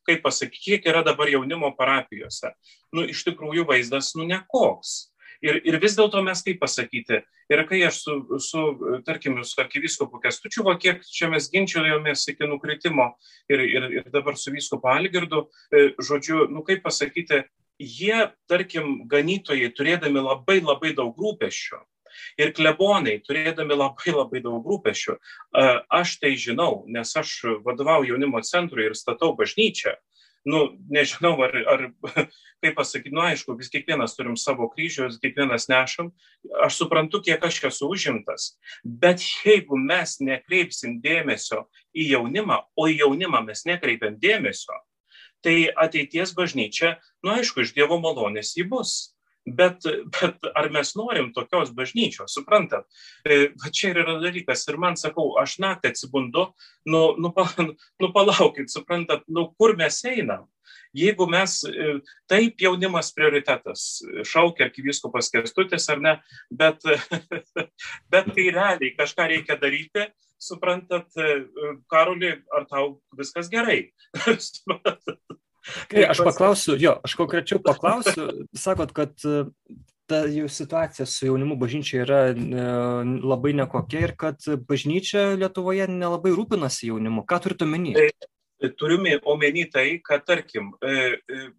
[0.08, 2.54] kaip pasakyti, kiek yra dabar jaunimo parapijose.
[2.96, 5.13] Nu, iš tikrųjų vaizdas, nu, nekoks
[5.44, 7.18] Ir, ir vis dėlto mes kaip pasakyti,
[7.52, 8.62] ir kai aš su, su
[9.04, 13.10] tarkim, su arkiviskopu Kestučiu, va kiek čia mes ginčiojomės iki nukritimo
[13.52, 17.42] ir, ir, ir dabar su vyskupu Algirdu, e, žodžiu, nu kaip pasakyti,
[17.76, 21.82] jie, tarkim, ganytojai turėdami labai labai daug rūpeščių,
[22.40, 25.16] ir klebonai, turėdami labai labai daug rūpešių.
[25.18, 25.66] E,
[26.00, 29.96] aš tai žinau, nes aš vadovauju jaunimo centrui ir statau bažnyčią
[30.44, 31.84] nu, nežinau, ar, ar
[32.62, 36.10] kaip pasakyti, nu aišku, vis kiekvienas turim savo kryžius, kiekvienas nešam,
[36.64, 38.52] aš suprantu, kiek aš esu užimtas,
[38.84, 41.64] bet jeigu mes nekreipsim dėmesio
[41.96, 44.76] į jaunimą, o į jaunimą mes nekreipiam dėmesio,
[45.44, 49.13] tai ateities bažnyčia, nu aišku, iš Dievo malonės jį bus.
[49.44, 52.86] Bet, bet ar mes norim tokios bažnyčios, suprantat?
[53.28, 54.64] E, va čia ir yra dalykas.
[54.72, 56.46] Ir man sakau, aš naktį atsibundu,
[56.88, 57.32] nu, nu,
[58.00, 60.48] nu palaukit, suprantat, nu kur mes einam?
[60.96, 61.98] Jeigu mes, e,
[62.30, 66.16] taip jaunimas prioritetas, šaukia arkiviskupas Kestutis ar ne,
[66.48, 66.86] bet,
[68.12, 70.08] bet kai realiai kažką reikia daryti,
[70.40, 73.82] suprantat, e, Karoli, ar tau viskas gerai?
[75.88, 79.44] Kai aš paklausiu, jo, aš konkrečiau paklausiu, sakot, kad e,
[80.10, 82.36] ta jų situacija su jaunimu bažnyčia yra e,
[83.24, 87.24] labai nekokia ir kad bažnyčia Lietuvoje nelabai rūpinasi jaunimu.
[87.28, 87.96] Ką turite omeny?
[88.80, 90.70] Turiu omeny tai, kad tarkim,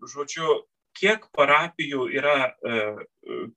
[0.10, 0.64] žodžiu,
[0.96, 2.56] kiek parapijų yra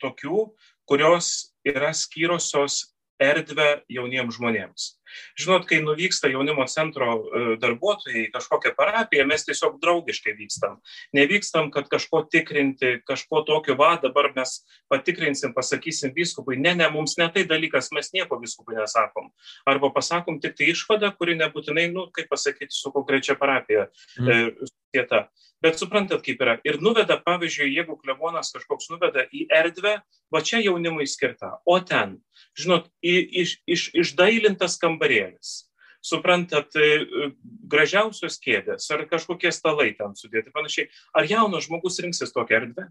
[0.02, 0.42] tokių,
[0.88, 2.82] kurios yra skyrusios
[3.22, 4.88] erdvę jauniems žmonėms.
[5.38, 10.78] Žinot, kai nuvyksta jaunimo centro e, darbuotojai į kažkokią parapiją, mes tiesiog draugiškai vykstam.
[11.16, 14.58] Nevykstam, kad kažko tikrinti, kažko tokio, va, dabar mes
[14.92, 16.58] patikrinsim, pasakysim viskupui.
[16.60, 19.30] Ne, ne, mums ne tai dalykas, mes nieko viskupui nesakom.
[19.68, 23.88] Arba pasakom tik tai išvadą, kuri nebūtinai, nu, kaip pasakyti, su konkrečia parapija
[24.20, 24.32] mm.
[24.32, 25.28] e.
[25.64, 26.56] Bet suprantat, kaip yra.
[26.66, 29.96] Ir nuveda, pavyzdžiui, jeigu klebonas kažkoks nuveda į erdvę,
[30.30, 32.18] va čia jaunimui skirta, o ten,
[32.58, 35.56] žinot, iš, iš, išdailintas kambarėlis.
[36.04, 37.32] Suprantat, e,
[37.66, 40.86] gražiausios kėdės ar kažkokie stalai ten sudėti panašiai.
[41.10, 42.86] Ar jaunas žmogus rinksis tokią erdvę?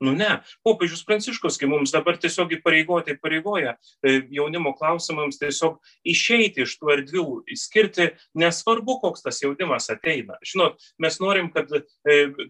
[0.00, 0.28] Nu ne,
[0.62, 6.92] popiežius Pranciškus, kai mums dabar tiesiog įpareigotai pareigoja e, jaunimo klausimams tiesiog išeiti iš tų
[6.94, 7.24] erdvių,
[7.58, 10.38] skirti, nesvarbu, koks tas jaunimas ateina.
[10.46, 11.82] Žinot, mes norim, kad e,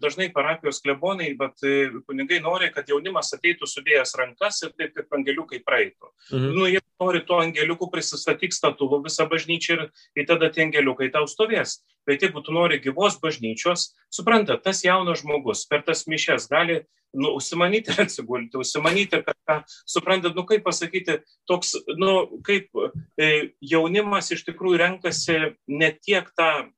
[0.01, 5.17] dažnai parapijos klebonai, bet e, kunigai nori, kad jaunimas ateitų sudėjęs rankas ir taip kaip
[5.17, 6.13] angeliukai praeitų.
[6.29, 6.53] Mhm.
[6.53, 9.83] Nu, jie nori to angeliukų prisistatyk statulų visą bažnyčią ir,
[10.19, 11.79] ir tada tie angeliukai tau stovės.
[12.05, 17.33] Bet jeigu tu nori gyvos bažnyčios, supranta, tas jaunas žmogus per tas mišes gali nu,
[17.35, 21.19] užsimanyti atsigulti, užsimanyti kažką, suprantat, nu kaip pasakyti,
[21.49, 22.69] toks, nu kaip
[23.17, 23.29] e,
[23.61, 26.69] jaunimas iš tikrųjų renkasi ne tiek tą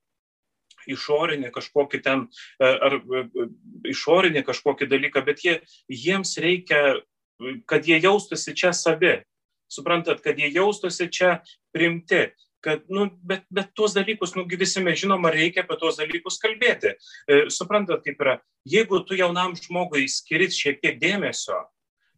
[0.90, 2.28] išorinį kažkokį ten,
[2.60, 3.26] e, ar e,
[3.92, 5.58] išorinį kažkokį dalyką, bet jie,
[5.92, 7.02] jiems reikia,
[7.70, 9.20] kad jie jaustųsi čia savi.
[9.72, 11.38] Suprantat, kad jie jaustųsi čia
[11.72, 12.26] primti
[12.62, 16.94] kad, nu, bet, bet tuos dalykus, nu, visi mes žinoma, reikia apie tuos dalykus kalbėti.
[17.26, 18.38] E, suprantat, kaip yra,
[18.70, 21.58] jeigu tu jaunam žmogui skirit šiek tiek dėmesio,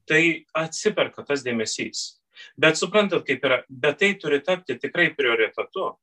[0.09, 2.03] tai atsiperka tas dėmesys.
[2.59, 5.93] Bet suprantat, kaip yra, bet tai turi tapti tikrai prioritetu.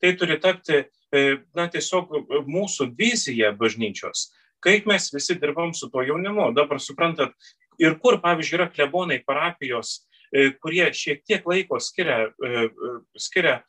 [0.00, 1.24] Tai turi tapti, e,
[1.56, 2.12] na, tiesiog
[2.48, 4.28] mūsų vizija bažnyčios.
[4.60, 6.50] Kaip mes visi dirbam su to jaunimu.
[6.56, 7.32] Dabar suprantat,
[7.80, 10.09] ir kur, pavyzdžiui, yra klebonai parapijos, E,
[10.62, 13.60] kurie šiek tiek laiko skiria, e, e, skiria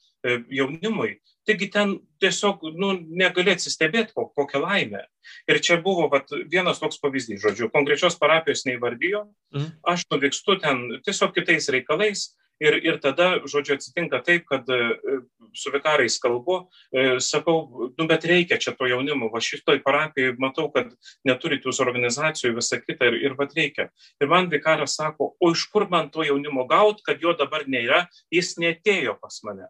[0.54, 1.16] jaunimui.
[1.50, 5.02] Taigi ten tiesiog nu, negali atsistebėti, kokią laimę.
[5.50, 9.24] Ir čia buvo vat, vienas toks pavyzdys, žodžiu, konkrečios parapijos neįvardijo,
[9.56, 9.72] mhm.
[9.90, 12.28] aš nuvykstu ten tiesiog kitais reikalais,
[12.62, 14.78] Ir, ir tada, žodžiu, atsitinka taip, kad e,
[15.58, 16.60] su vikarais kalbu,
[16.94, 20.92] e, sakau, nu bet reikia čia to jaunimo, va šitoj parapijai matau, kad
[21.26, 23.88] neturit jūs organizacijų visą kitą ir, ir vad reikia.
[24.22, 28.04] Ir man vikaras sako, o iš kur man to jaunimo gaut, kad jo dabar nėra,
[28.30, 29.66] jis netėjo pas mane.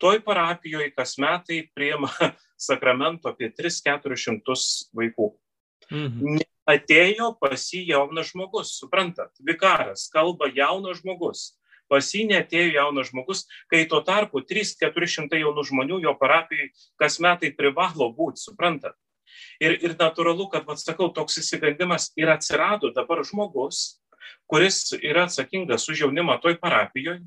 [0.00, 2.08] Toj parapijoje kas metai priema
[2.70, 4.56] sakramento apie 3-400
[4.96, 5.34] vaikų.
[5.92, 6.40] Mhm.
[6.70, 11.50] Atėjo pas jį jaunas žmogus, suprantat, vikaras, kalba jaunas žmogus
[11.90, 17.52] pas jį netėjo jaunas žmogus, kai tuo tarpu 3-400 jaunų žmonių jo parapijai kas metai
[17.56, 18.96] privalo būti, suprantat.
[19.60, 24.00] Ir, ir natūralu, kad, vad sakau, toks įsigandimas ir atsirado dabar žmogus,
[24.50, 27.22] kuris yra atsakingas už jaunimą toj parapijoje.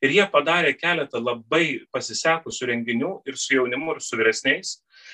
[0.00, 4.70] Ir jie padarė keletą labai pasisekusių renginių ir su jaunimu, ir su vyresniais.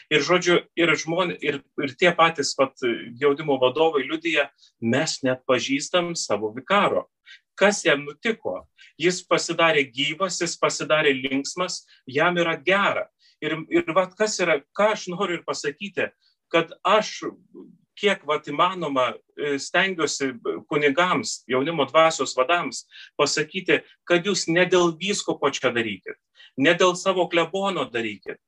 [0.06, 2.78] Ir, žodžiu, ir, žmonė, ir, ir tie patys pat
[3.18, 7.08] jaunimo vadovai liudyja, mes net pažįstam savo vikaro.
[7.62, 8.64] Kas jam nutiko?
[9.00, 13.08] jis pasidarė gyvas, jis pasidarė linksmas, jam yra gera.
[13.42, 16.10] Ir, ir vat, kas yra, ką aš noriu ir pasakyti,
[16.52, 17.22] kad aš
[17.98, 20.30] kiek vat įmanoma e, stengiuosi
[20.70, 22.84] kunigams, jaunimo dvasios vadams
[23.20, 26.16] pasakyti, kad jūs ne dėl visko ko čia darykit,
[26.56, 28.38] ne dėl savo klebono darykit,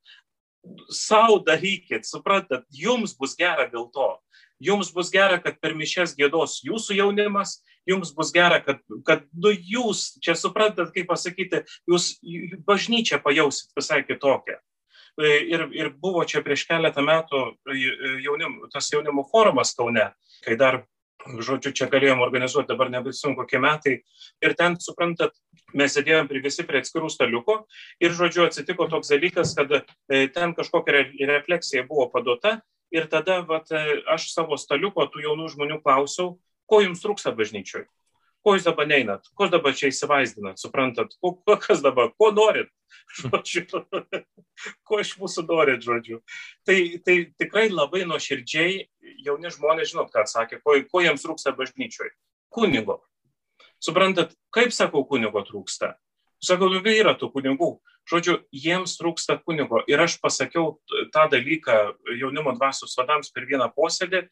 [0.89, 4.13] savo darykit, suprantat, jums bus gera dėl to.
[4.63, 7.57] Jums bus gera, kad per mišes gėdos jūsų jaunimas
[7.89, 12.15] jums bus gera, kad, kad nu, jūs čia suprantat, kaip pasakyti, jūs
[12.67, 14.59] bažnyčią pajausit visai kitokią.
[15.15, 17.77] E, ir, ir buvo čia prieš keletą metų e,
[18.25, 20.09] jaunim, tas jaunimo forumas Kaune,
[20.43, 20.81] kai dar,
[21.25, 23.95] žodžiu, čia galėjom organizuoti, dabar nebesim kokie metai.
[24.43, 25.31] Ir ten, suprantat,
[25.73, 27.61] mes sėdėjom prie visi prie atskirų staliuko
[28.03, 32.57] ir, žodžiu, atsitiko toks dalykas, kad e, ten kažkokia refleksija buvo paduota
[32.91, 33.71] ir tada vat,
[34.11, 36.35] aš savo staliuko tų jaunų žmonių klausiau,
[36.69, 37.85] ko jums trūksta bažnyčioj?
[38.45, 39.25] Ko jūs dabar neinat?
[39.33, 40.59] Ko dabar čia įsivaizdinat?
[40.61, 42.69] Suprantat, ko, kas dabar, ko norit?
[43.17, 43.81] Žodžiu,
[44.85, 46.21] ko iš mūsų norit, žodžiu.
[46.67, 48.85] Tai, tai tikrai labai nuoširdžiai
[49.25, 52.13] jauni žmonės, žinot, ką atsakė, ko, ko jiems trūksta bažnyčioj?
[52.53, 53.01] Kunigo.
[53.83, 55.95] Suprantat, kaip sakau, kunigo trūksta?
[56.45, 57.71] Sakau, nu, yra tų kunigų.
[58.05, 59.81] Žodžiu, jiems trūksta kunigo.
[59.89, 60.75] Ir aš pasakiau
[61.13, 61.77] tą dalyką
[62.19, 64.27] jaunimo dvasios vadams per vieną posėdį,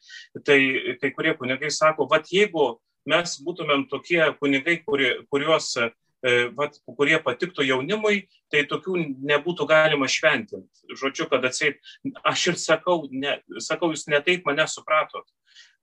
[0.46, 0.58] tai
[1.02, 2.76] kai kurie kunigai sako, vad jeigu
[3.10, 5.74] mes būtumėm tokie kunigai, kurie, kuriuos
[6.24, 8.96] E, vat, kurie patiktų jaunimui, tai tokių
[9.28, 10.94] nebūtų galima šventinti.
[10.96, 11.82] Žodžiu, kad atseit,
[12.24, 15.26] aš ir sakau, ne, sakau, jūs netaip mane supratot.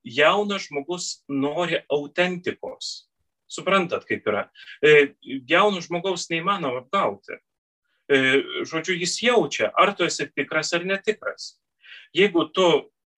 [0.01, 3.10] Jaunas žmogus nori autentikos.
[3.51, 4.45] Suprantat, kaip yra.
[4.79, 5.13] E,
[5.49, 7.35] Jaunų žmogaus neįmanoma apgauti.
[8.11, 8.19] E,
[8.67, 11.57] žodžiu, jis jaučia, ar tu esi tikras ar netikras.
[12.15, 12.67] Jeigu tu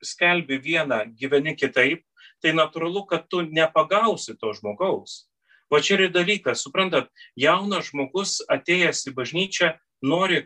[0.04, 2.04] skelbi vieną, gyveni kitaip,
[2.44, 5.24] tai natūralu, kad tu nepagausi to žmogaus.
[5.72, 7.08] Va čia ir dalykas, suprantat,
[7.40, 9.72] jaunas žmogus atėjęs į bažnyčią
[10.06, 10.44] nori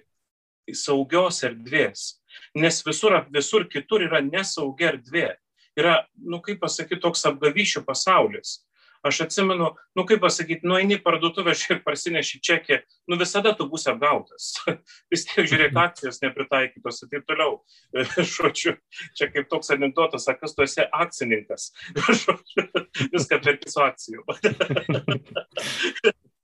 [0.76, 2.22] saugios erdvės,
[2.56, 5.30] nes visur, visur kitur yra nesaugia erdvė.
[5.78, 8.62] Yra, nu kaip pasakyti, toks apgavyšių pasaulis.
[9.08, 14.50] Aš atsimenu, nu kaip pasakyti, nueini parduotuvę ir parsineši čekį, nu visada tu būsi apgautas.
[15.14, 17.60] Vis tiek žiūrėk, akcijos nepritaikytos ir taip toliau.
[18.36, 18.76] Šočiu,
[19.18, 21.72] čia kaip toks anegdotas, kas tu esi akcininkas.
[21.96, 22.68] Šočiu,
[23.14, 24.26] viską perki su akcijų.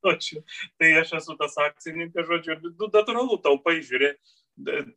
[0.04, 0.40] Šočiu,
[0.80, 4.14] tai aš esu tas akcininkas, žodžiu, nu, natūralu, taupai žiūrė,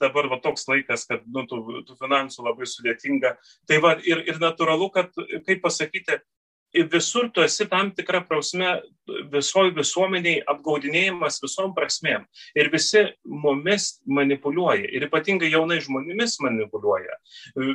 [0.00, 3.36] dabar va toks laikas, kad nu, tų, tų finansų labai sudėtinga.
[3.68, 5.14] Tai va ir, ir natūralu, kad,
[5.46, 6.18] kaip pasakyti,
[6.92, 8.80] visur tu esi tam tikrą prasme
[9.32, 12.24] visoji visuomeniai apgaudinėjimas visom prasmėm.
[12.58, 14.88] Ir visi mumis manipuliuoja.
[14.90, 17.16] Ir ypatingai jaunai žmonėmis manipuliuoja.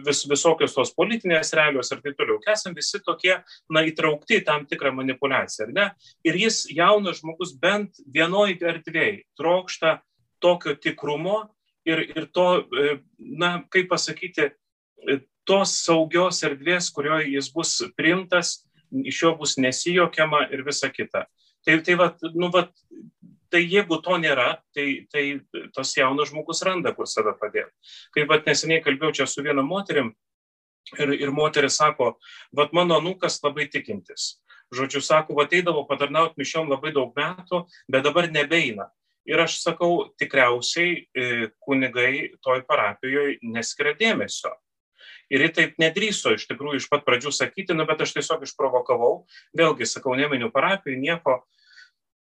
[0.06, 2.42] Vis, visokios tos politinės realios ir taip toliau.
[2.52, 3.38] Esam visi tokie,
[3.72, 5.88] na, įtraukti į tam tikrą manipulaciją, ar ne?
[6.28, 10.00] Ir jis, jaunas žmogus, bent vienoje erdvėje trokšta
[10.42, 11.46] tokio tikrumo
[11.88, 18.60] ir, ir to, e, na, kaip pasakyti, e, tos saugios erdvės, kurioje jis bus priimtas
[18.92, 21.26] iš jo bus nesijokiama ir visa kita.
[21.66, 22.66] Tai, tai, va, nu, va,
[23.52, 25.26] tai jeigu to nėra, tai, tai
[25.76, 27.72] tas jaunas žmogus randa, kur save padėti.
[28.16, 30.14] Kai va, neseniai kalbėjau čia su viena moterim
[30.98, 32.16] ir, ir moteris sako,
[32.58, 34.38] va, mano nukas labai tikintis.
[34.72, 38.88] Žodžiu, sako, va, ateidavo patarnauti mišiom labai daug metų, bet dabar nebeina.
[39.28, 41.26] Ir aš sakau, tikriausiai e,
[41.62, 44.50] kunigai toj parapijoje neskiria dėmesio.
[45.32, 49.14] Ir ji taip nedrįso iš tikrųjų iš pat pradžių sakyti, nu, bet aš tiesiog išprovokavau,
[49.58, 51.40] vėlgi sakau, neminiu parapijų, nieko.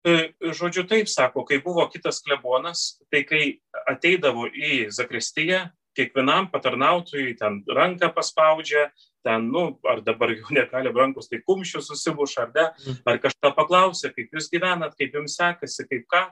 [0.07, 3.43] E, žodžiu, taip sako, kai buvo kitas klebonas, tai kai
[3.89, 5.65] ateidavo į Zakristiją,
[5.97, 8.89] kiekvienam patarnautojui ten ranką paspaudžia,
[9.25, 13.01] ten, nu, ar dabar jau negali rankus, tai kumščių susibuš, ar ne, mhm.
[13.09, 16.23] ar kažką paklausė, kaip jūs gyvenat, kaip jums sekasi, kaip ką.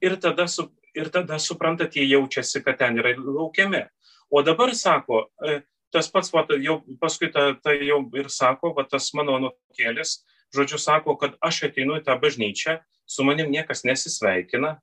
[0.00, 3.84] Ir tada, su, ir tada suprantat, jie jaučiasi, kad ten yra laukiami.
[4.30, 5.60] O dabar sako, e,
[5.94, 10.20] tas pats, va, jau paskui ta, ta jau ir sako, va, tas mano nukėlis,
[10.54, 12.78] žodžiu, sako, kad aš ateinu į tą bažnyčią,
[13.10, 14.76] su manim niekas nesisveikina,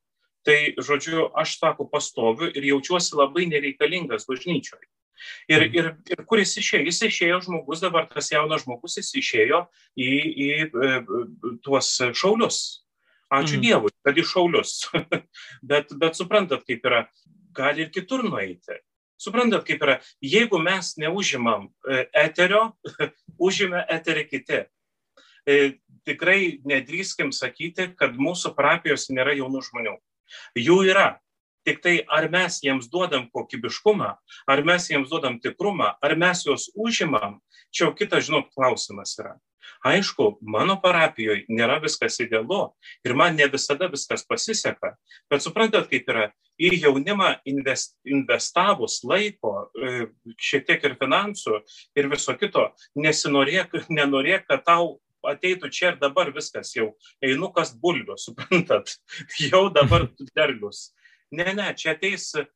[0.46, 4.86] tai, žodžiu, aš, sako, pastoviu ir jaučiuosi labai nereikalingas bažnyčioje.
[5.50, 6.84] Ir, ir, ir kur jis išėjo?
[6.86, 9.64] Jis išėjo žmogus, dabar tas jaunas žmogus, jis išėjo
[9.98, 11.00] į, į, į e,
[11.66, 12.60] tuos šaulius.
[13.28, 13.64] Ačiū mm.
[13.64, 14.76] Dievui, kad į šaulius.
[15.70, 17.02] bet, bet suprantat, kaip yra,
[17.56, 18.78] gali ir kitur nueiti.
[19.18, 22.68] Suprantat, kaip yra, jeigu mes neužimam e, eterio,
[23.48, 24.60] užima eterį kiti.
[25.48, 25.56] E,
[26.08, 29.96] tikrai nedrįskim sakyti, kad mūsų parapijos nėra jaunų žmonių.
[30.58, 31.08] Jų yra.
[31.66, 34.12] Tik tai ar mes jiems duodam kokybiškumą,
[34.48, 37.42] ar mes jiems duodam tikrumą, ar mes juos užimam,
[37.74, 39.34] čia jau kitas, žinot, klausimas yra.
[39.86, 42.68] Aišku, mano parapijoje nėra viskas idealu
[43.06, 44.94] ir man ne visada viskas pasiseka,
[45.30, 46.28] bet suprantat, kaip yra,
[46.58, 51.60] į jaunimą invest, investavus laiko, e, šiek tiek ir finansų
[51.98, 54.96] ir viso kito, nesinorėk, nenorėk, kad tau
[55.26, 56.92] ateitų čia ir dabar viskas jau,
[57.22, 58.96] einu kas bulvių, suprantat,
[59.50, 60.88] jau dabar derlius.
[61.30, 62.46] Ne, ne, čia ateis, e,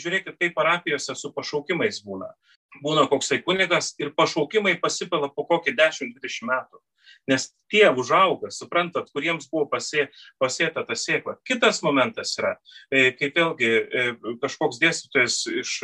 [0.00, 2.30] žiūrėkit, kaip parapijose su pašaukimais būna
[2.78, 6.80] būna koksai kunigas ir pašaukimai pasipila po kokį 10-20 metų.
[7.28, 10.08] Nes tie užauga, suprantat, kuriems buvo pasė,
[10.40, 11.36] pasėta ta sėkla.
[11.46, 12.54] Kitas momentas yra,
[12.90, 14.04] e, kaip vėlgi e,
[14.42, 15.74] kažkoks dėstytojas iš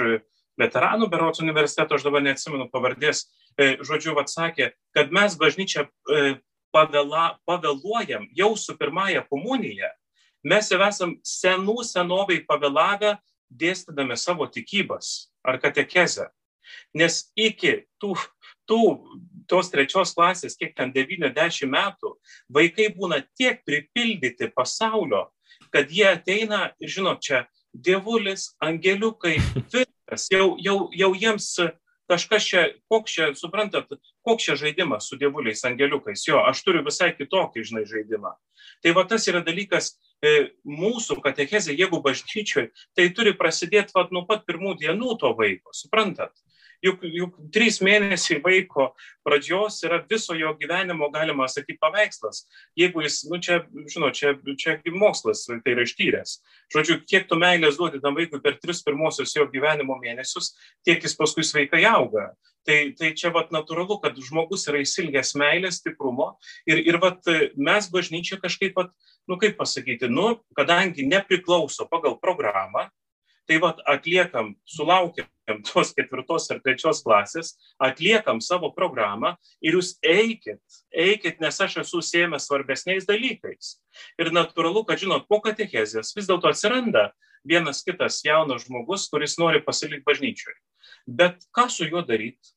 [0.61, 3.26] veteranų berots universiteto, aš dabar neatsimenu pavardės,
[3.59, 5.89] e, žodžiu, atsakė, kad mes bažnyčią
[6.74, 9.91] pavėla, pavėluojam jau su pirmąją komuniją.
[10.47, 13.16] Mes jau esam senų senoviai pavėlavę
[13.51, 16.30] dėstydami savo tikybas ar katekezę.
[16.97, 18.14] Nes iki tų,
[18.69, 18.83] tų,
[19.51, 22.17] tos trečios klasės, kiek ten 90 metų,
[22.53, 25.27] vaikai būna tiek pripildyti pasaulio,
[25.73, 29.37] kad jie ateina ir, žinot, čia dievulis, angeliukai,
[29.73, 31.53] viskas, jau, jau, jau jiems
[32.07, 33.91] kažkas čia, koks čia, suprantat,
[34.27, 36.23] koks čia žaidimas su dievuliais, angeliukais.
[36.29, 38.35] Jo, aš turiu visai kitokį, žinai, žaidimą.
[38.85, 39.97] Tai va tas yra dalykas,
[40.67, 46.33] mūsų katechezė, jeigu bažnyčioje, tai turi prasidėti vat, nuo pat pirmų dienų to vaiko, suprantat?
[46.87, 48.91] Juk, juk trys mėnesiai vaiko
[49.26, 52.45] pradžios yra viso jo gyvenimo, galima sakyti, paveikslas.
[52.78, 53.61] Jeigu jis, nu čia,
[53.91, 56.39] žinot, čia, čia mokslas, tai yra ištyręs.
[56.74, 60.53] Žodžiu, kiek tu meilės duodi tam vaikui per tris pirmosius jo gyvenimo mėnesius,
[60.87, 62.30] tiek jis paskui sveikai auga.
[62.66, 66.32] Tai, tai čia vat natūralu, kad žmogus yra įsilgęs meilės, stiprumo
[66.66, 67.22] ir, ir vat
[67.55, 68.91] mes bažnyčia kažkaip, vat,
[69.30, 72.89] nu kaip pasakyti, nu, kadangi nepriklauso pagal programą,
[73.49, 80.63] tai vat atliekam, sulaukiam tos ketvirtos ar trečios klasės, atliekam savo programą ir jūs eikit,
[80.91, 83.77] eikit, nes aš esu sėmęs svarbesniais dalykais.
[84.19, 87.11] Ir natūralu, kad žinot, po katechezės vis dėlto atsiranda
[87.47, 90.59] vienas kitas jaunas žmogus, kuris nori pasilikti bažnyčioje.
[91.07, 92.55] Bet ką su juo daryti?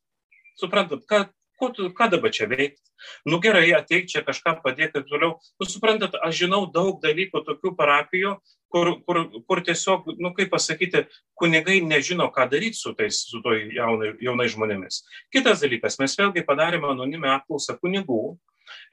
[0.59, 1.27] Suprantat, ką,
[1.59, 2.81] ko tu, ką dabar čia veikti?
[3.27, 5.37] Nu gerai, ateik čia kažką padėti ir toliau.
[5.59, 8.33] Nu suprantat, aš žinau daug dalykų tokių parapijų,
[8.73, 11.05] kur, kur, kur tiesiog, nu kaip pasakyti,
[11.39, 15.03] kunigai nežino, ką daryti su tais, su to jaunai, jaunai žmonėmis.
[15.33, 18.23] Kitas dalykas, mes vėlgi padarėme anonimę apklausą kunigų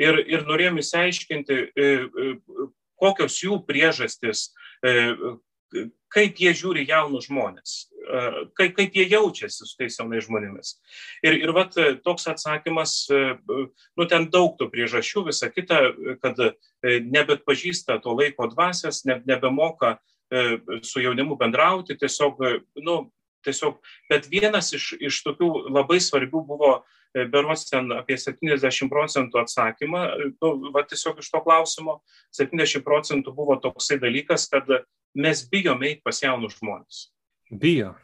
[0.03, 2.69] ir, ir norėjome įsiaiškinti, e, e,
[3.01, 4.51] kokios jų priežastis,
[4.81, 5.12] e,
[6.12, 7.74] kaip jie žiūri jaunus žmonės,
[8.57, 10.77] kaip, kaip jie jaučiasi su tais jaunais žmonėmis.
[11.27, 15.83] Ir, ir vat, toks atsakymas, nu ten daug tų priežasčių, visa kita,
[16.22, 16.41] kad
[16.85, 19.97] nebet pažįsta to laiko dvasias, ne, nebemoka
[20.83, 22.41] su jaunimu bendrauti, tiesiog,
[22.87, 22.99] nu,
[23.47, 23.79] tiesiog,
[24.11, 26.72] bet vienas iš, iš tokių labai svarbių buvo
[27.33, 30.03] beros ten apie 70 procentų atsakymą,
[30.37, 31.99] nu, va tiesiog iš to klausimo
[32.37, 34.69] 70 procentų buvo toksai dalykas, kad
[35.17, 37.07] mes bijome eiti pas jaunus žmonės.
[37.51, 37.95] Bijo.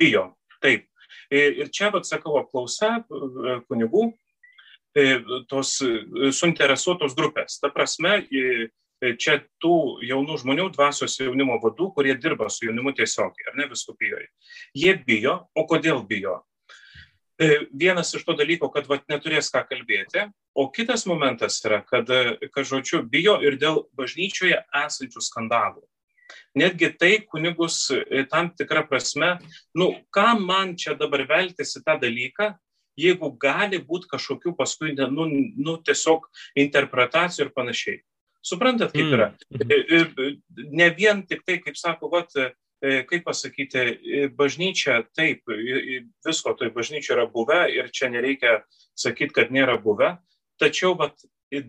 [0.00, 0.28] Bijo,
[0.64, 0.88] taip.
[1.34, 3.02] Ir čia, vad sakau, apklausa
[3.68, 4.12] kunigų,
[5.50, 5.76] tos
[6.38, 7.58] suinteresuotos grupės.
[7.60, 8.20] Ta prasme,
[9.20, 14.28] čia tų jaunų žmonių, dvasios jaunimo vadų, kurie dirba su jaunimu tiesiogiai, ar ne viskupijoje.
[14.78, 16.40] Jie bijo, o kodėl bijo?
[17.74, 22.10] Vienas iš to dalyko, kad vat, neturės ką kalbėti, o kitas momentas yra, kad,
[22.54, 25.82] kad žodžiu, bijo ir dėl bažnyčioje esančių skandalų
[26.54, 29.38] netgi tai kunigus e, tam tikrą prasme,
[29.74, 32.52] nu, kam man čia dabar veltis į tą dalyką,
[33.00, 36.28] jeigu gali būti kažkokių paskui, nu, nu, tiesiog
[36.64, 38.02] interpretacijų ir panašiai.
[38.44, 39.30] Suprantat, kaip yra?
[39.50, 40.36] Mm.
[40.76, 42.34] Ne vien tik tai, kaip sako, vat,
[43.08, 43.84] kaip pasakyti,
[44.36, 45.48] bažnyčia, taip,
[46.26, 48.58] visko toj bažnyčia yra buvę ir čia nereikia
[48.98, 50.16] sakyti, kad nėra buvę,
[50.60, 51.16] tačiau vat,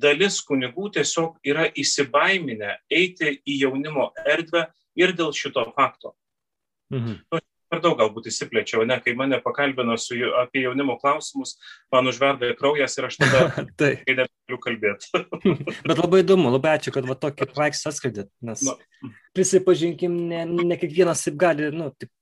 [0.01, 4.65] dalis kunigų tiesiog yra įsibaiminę eiti į jaunimo erdvę
[4.97, 6.15] ir dėl šito fakto.
[6.93, 7.19] Mhm.
[7.31, 7.41] Nu,
[7.71, 11.55] per daug galbūt įsiplėčiau, ne, kai mane pakalbino su, apie jaunimo klausimus,
[11.93, 13.45] man užverda kraujas ir aš tada
[13.79, 13.91] tai.
[14.07, 15.23] nebegaliu kalbėti.
[15.89, 18.77] Bet labai įdomu, labai ačiū, kad va tokį paveikslą atskleidėt, nes nu.
[19.37, 22.13] prisipažinkim, ne, ne kiekvienas taip gali, nu, taip,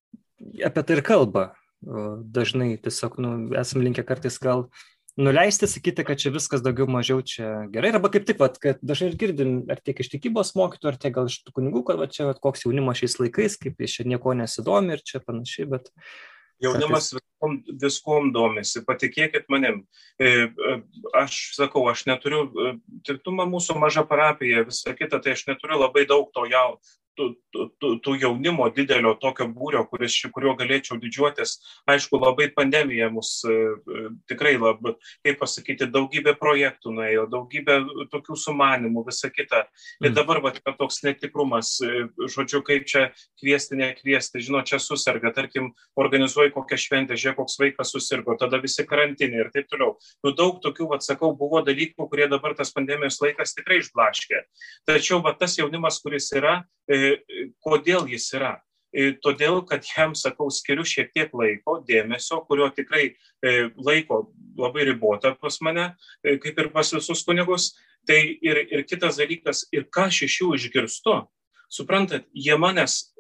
[0.64, 1.52] apie tai ir kalba.
[1.84, 3.30] Dažnai tiesiog, nu,
[3.60, 4.84] esam linkę kartais gal uh,
[5.20, 9.12] nuleisti, sakyti, kad čia viskas daugiau mažiau čia gerai, arba kaip tik, vat, kad dažnai
[9.12, 12.10] ir girdim, ar tiek iš tikybos mokytojų, ar tiek gal iš tų kunigų, kad va,
[12.10, 15.92] čia vat, koks jaunimas šiais laikais, kaip jis čia nieko nesidomi ir čia panašiai, bet...
[16.64, 17.12] Jaunimas
[17.44, 19.86] viskom, viskom domisi, patikėkit manim.
[20.20, 20.82] E, e,
[21.14, 22.74] aš sakau, aš neturiu, e,
[23.06, 26.80] tik tu man mūsų maža parapija, visa kita, tai aš neturiu labai daug to jau,
[27.18, 31.56] tų, tų, tų jaunimo didelio tokio būrio, kuris, kuriuo galėčiau didžiuotis.
[31.90, 33.36] Aišku, labai pandemija mus
[34.30, 37.80] tikrai labai, kaip pasakyti, daugybė projektų nuėjo, daugybė
[38.14, 39.66] tokių sumanimų, visa kita.
[40.02, 40.18] Ir mm.
[40.18, 41.76] dabar va, toks netikrumas,
[42.34, 43.06] žodžiu, kaip čia
[43.42, 48.86] kviesti, nekviesti, žinot, čia susirga, tarkim, organizuoji kokią šventę, žiūrėk, koks vaikas susirgo, tada visi
[48.88, 49.96] karantinai ir taip toliau.
[50.26, 54.44] Nu, daug tokių, va, sakau, buvo dalykų, kurie dabar tas pandemijos laikas tikrai išblaškė.
[54.90, 56.62] Tačiau va, tas jaunimas, kuris yra,
[57.66, 58.58] kodėl jis yra.
[59.26, 64.28] Todėl, kad jam, sakau, skiriu šiek tiek laiko, dėmesio, kurio tikrai laiko
[64.60, 65.88] labai ribota pas mane,
[66.22, 67.72] kaip ir pas visus kunigus.
[68.06, 71.14] Tai ir, ir kitas dalykas, ir ką aš iš jų išgirstu,
[71.72, 73.14] suprantat, jie manęs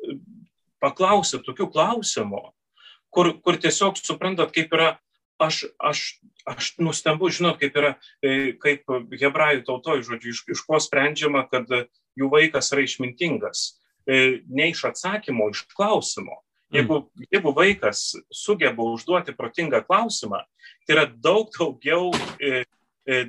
[0.83, 2.41] paklausė tokių klausimų,
[3.13, 4.95] kur, kur tiesiog suprantat, kaip yra,
[5.41, 6.01] aš, aš,
[6.49, 7.93] aš nustembu, žinot, kaip yra,
[8.63, 8.89] kaip
[9.19, 11.69] hebrajų tautoje, žodžiu, iš, iš ko sprendžiama, kad
[12.19, 13.65] jų vaikas yra išmintingas.
[14.05, 16.41] E, ne iš atsakymo, iš klausimo.
[16.73, 17.27] Jeigu, mm.
[17.31, 18.01] jeigu vaikas
[18.33, 20.41] sugeba užduoti protingą klausimą,
[20.87, 22.09] tai yra daug daugiau,
[22.41, 22.65] e, e,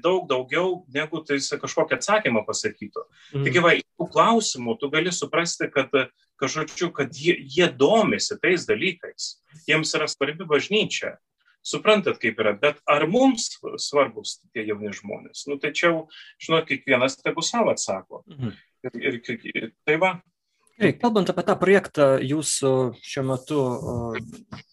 [0.03, 3.05] daug daugiau negu tai jis kažkokią atsakymą pasakytų.
[3.35, 3.47] Mm.
[3.47, 5.95] Taigi, va, tų klausimų tu gali suprasti, kad,
[6.41, 9.31] kažkočiu, kad jie, jie domisi tais dalykais,
[9.69, 11.17] jiems yra svarbi bažnyčia.
[11.65, 13.49] Suprantat, kaip yra, bet ar mums
[13.81, 15.47] svarbus tie jauni žmonės?
[15.49, 15.95] Nu, tai čia,
[16.43, 18.21] žinot, kiekvienas tegu savo atsako.
[18.29, 18.53] Mhm.
[19.01, 20.19] ir, ir tai va.
[20.75, 23.59] Gerai, kalbant apie tą projektą, jūsų šiuo metu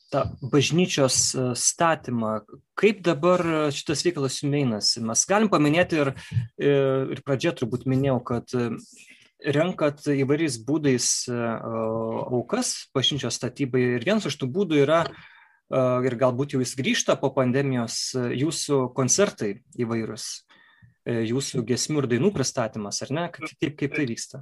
[0.09, 1.17] tą bažnyčios
[1.61, 2.39] statymą,
[2.73, 5.03] kaip dabar šitas reikalas jums einasi?
[5.05, 6.09] Mes galim paminėti ir,
[6.57, 8.55] ir pradžioje turbūt minėjau, kad
[9.45, 15.03] renkat įvairiais būdais aukas bažnyčios statybai ir vienas iš tų būdų yra
[15.69, 20.25] ir galbūt jau jis grįžta po pandemijos jūsų koncertai įvairūs,
[21.05, 23.29] jūsų gesmių ir dainų pristatymas, ar ne?
[23.37, 24.41] Kaip, kaip tai vyksta?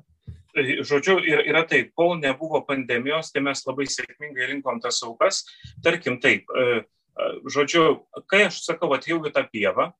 [0.57, 5.43] Žodžiu, ir, yra taip, kol nebuvo pandemijos, tai mes labai sėkmingai rinkom tas aukas.
[5.85, 7.83] Tarkim taip, e, e, žodžiu,
[8.31, 9.91] kai aš sakau, atėjau į tą pievą,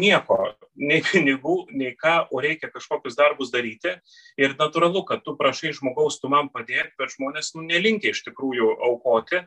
[0.00, 0.38] nieko,
[0.76, 3.96] nei pinigų, nei ką, o reikia kažkokius darbus daryti.
[4.40, 8.74] Ir natūralu, kad tu prašai žmogaus, tu man padėk, bet žmonės nu, nelinkia iš tikrųjų
[8.90, 9.44] aukoti.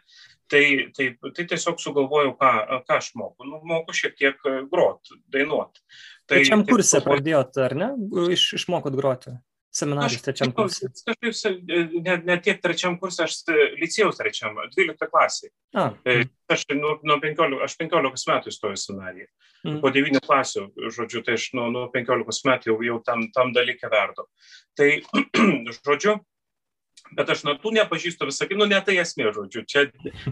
[0.47, 0.63] Tai,
[0.95, 2.51] tai, tai tiesiog sugalvojau, ką,
[2.87, 3.43] ką aš moku.
[3.49, 5.81] Nu, moku šiek tiek grot, dainuot.
[6.27, 7.91] Tai Trečiam kursė pradėjot, ar ne?
[8.31, 9.35] Iš, išmokot groti?
[9.77, 10.89] Seminarijos trečiam kursė.
[11.05, 11.67] Kažkaip,
[12.01, 13.35] ne, ne tiek trečiam kursė, aš
[13.77, 15.51] licėjaus trečiam, 12 klasė.
[15.77, 15.91] A.
[16.07, 16.23] E,
[16.53, 19.29] aš nuo, nuo 15, aš 15 metų įstojau seminariją.
[19.67, 19.77] Mm.
[19.83, 20.65] Po 9 klasių,
[20.95, 24.27] žodžiu, tai aš nuo, nuo 15 metų jau, jau tam, tam dalykę verdu.
[24.79, 24.89] Tai,
[25.85, 26.17] žodžiu,
[27.17, 29.87] bet aš natų nepažįstu visą, nu ne tai esmė, žodžiu, čia,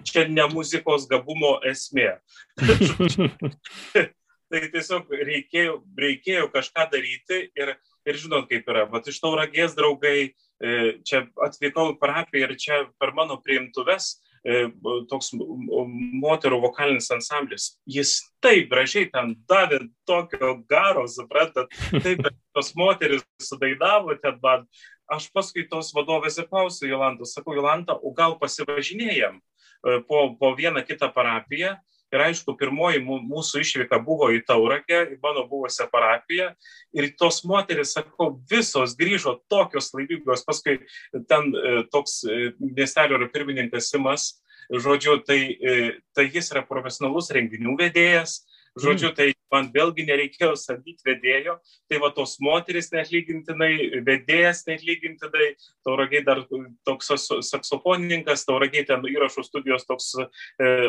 [0.07, 2.15] čia ne muzikos gabumo esmė.
[4.49, 7.75] tai tiesiog reikėjo, reikėjo kažką daryti ir,
[8.09, 10.19] ir žinot, kaip yra, bet iš tauragės draugai,
[10.61, 10.75] e,
[11.07, 14.67] čia atvykau į parapiją ir čia per mano priimtuves e,
[15.11, 17.71] toks moterų vokalinis ansamblis.
[17.89, 21.73] Jis taip gražiai ten davė tokio garo, suprantat,
[22.05, 24.69] taip, tos moteris sudainavo ten man.
[25.11, 30.55] Aš paskui tos vadovės ir klausiu Jolantos, sakau, Jolanta, o gal pasivažinėjom e, po, po
[30.57, 31.75] vieną kitą parapiją
[32.15, 36.53] Ir aišku, pirmoji mūsų išvyka buvo į Taurakę, į mano buvusią parapiją.
[36.95, 40.45] Ir tos moteris, sakau, visos grįžo tokios laimingos.
[40.47, 40.79] Paskui
[41.27, 44.29] ten e, toks e, miestelio pirmininkas Simas,
[44.71, 45.75] žodžiu, tai, e,
[46.15, 48.45] tai jis yra profesionalus renginių vedėjas.
[48.79, 51.57] Žodžiu, tai man vėlgi nereikėjo samdyti vedėjo,
[51.89, 55.51] tai va tos moteris neatlygintinai, vedėjas neatlygintinai,
[55.85, 56.43] tauragiai dar
[56.87, 57.11] toks
[57.49, 60.25] saksofonininkas, tauragiai ten įrašų studijos toks e,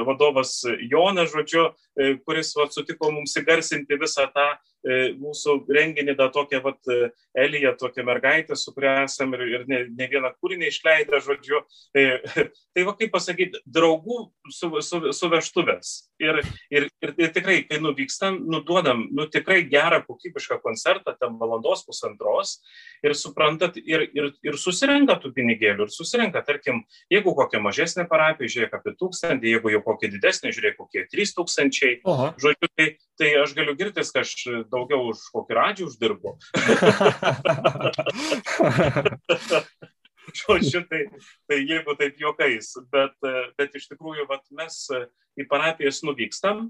[0.07, 0.59] vadovas
[0.91, 4.47] Jonas, žodžiu, e, kuris va, sutiko mums įgarsinti visą tą
[4.87, 9.65] e, mūsų renginį, tą tokią vat, e, Eliją, tokią mergaitę, su kuria esame ir, ir
[9.69, 11.63] ne, ne vieną kūrinį išleidę, žodžiu.
[11.97, 12.07] E,
[12.75, 14.19] tai va kaip pasakyti, draugų
[14.53, 15.93] su, su, su veštuvės.
[16.23, 16.41] Ir,
[16.73, 22.49] ir, ir, ir tikrai, kai nuvykstam, nuduodam, nu tikrai gerą, kokybišką koncertą, ten valandos pusantros
[23.05, 26.77] ir suprantat, ir, ir, ir susirenka tų pinigėlių, ir susirenka, tarkim,
[27.13, 31.93] jeigu kokia mažesnė parapija, žiūrėk apie tūkstantį, jeigu jau kokia didesnė, žiūrėk kokie trys tūkstančiai.
[32.41, 32.87] Žodžiu, tai,
[33.21, 34.31] tai aš galiu girtis, kad aš
[34.73, 36.31] daugiau už kokį radžių uždirbu.
[40.35, 41.07] žodžiu, tai,
[41.49, 43.15] tai jeigu taip juokais, bet,
[43.59, 44.79] bet iš tikrųjų vat, mes
[45.39, 46.69] į parapijas nuvykstam,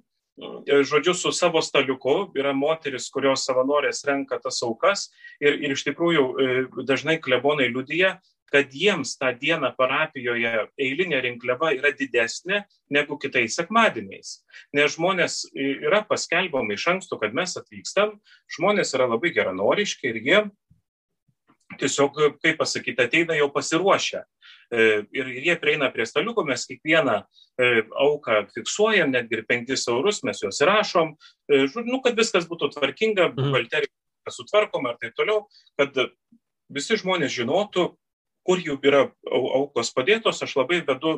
[0.84, 5.08] žodžiu, su savo staliuku, yra moteris, kurios savanorės renka tas aukas
[5.40, 6.48] ir, ir iš tikrųjų e,
[6.88, 8.18] dažnai klebonai liudyja,
[8.52, 12.62] kad jiems tą dieną parapijoje eilinė rinkliava yra didesnė
[12.94, 14.36] negu kitais sekmadieniais.
[14.76, 18.14] Nes žmonės yra paskelbama iš anksto, kad mes atvykstam,
[18.56, 20.40] žmonės yra labai geranoriški ir jie
[21.80, 24.22] tiesiog, kaip pasakyti, ateina jau pasiruošę.
[24.70, 27.68] E, ir jie prieina prie staliuko, mes kiekvieną e,
[28.02, 31.12] auką fiksuojam, netgi ir 5 eurus mes juos įrašom,
[31.50, 33.36] e, nu, kad viskas būtų tvarkinga, mhm.
[33.38, 35.44] buhalterija sutvarkoma ir taip toliau,
[35.78, 35.94] kad
[36.72, 37.92] visi žmonės žinotų,
[38.46, 41.16] kur jų yra aukos padėtos, aš labai vedu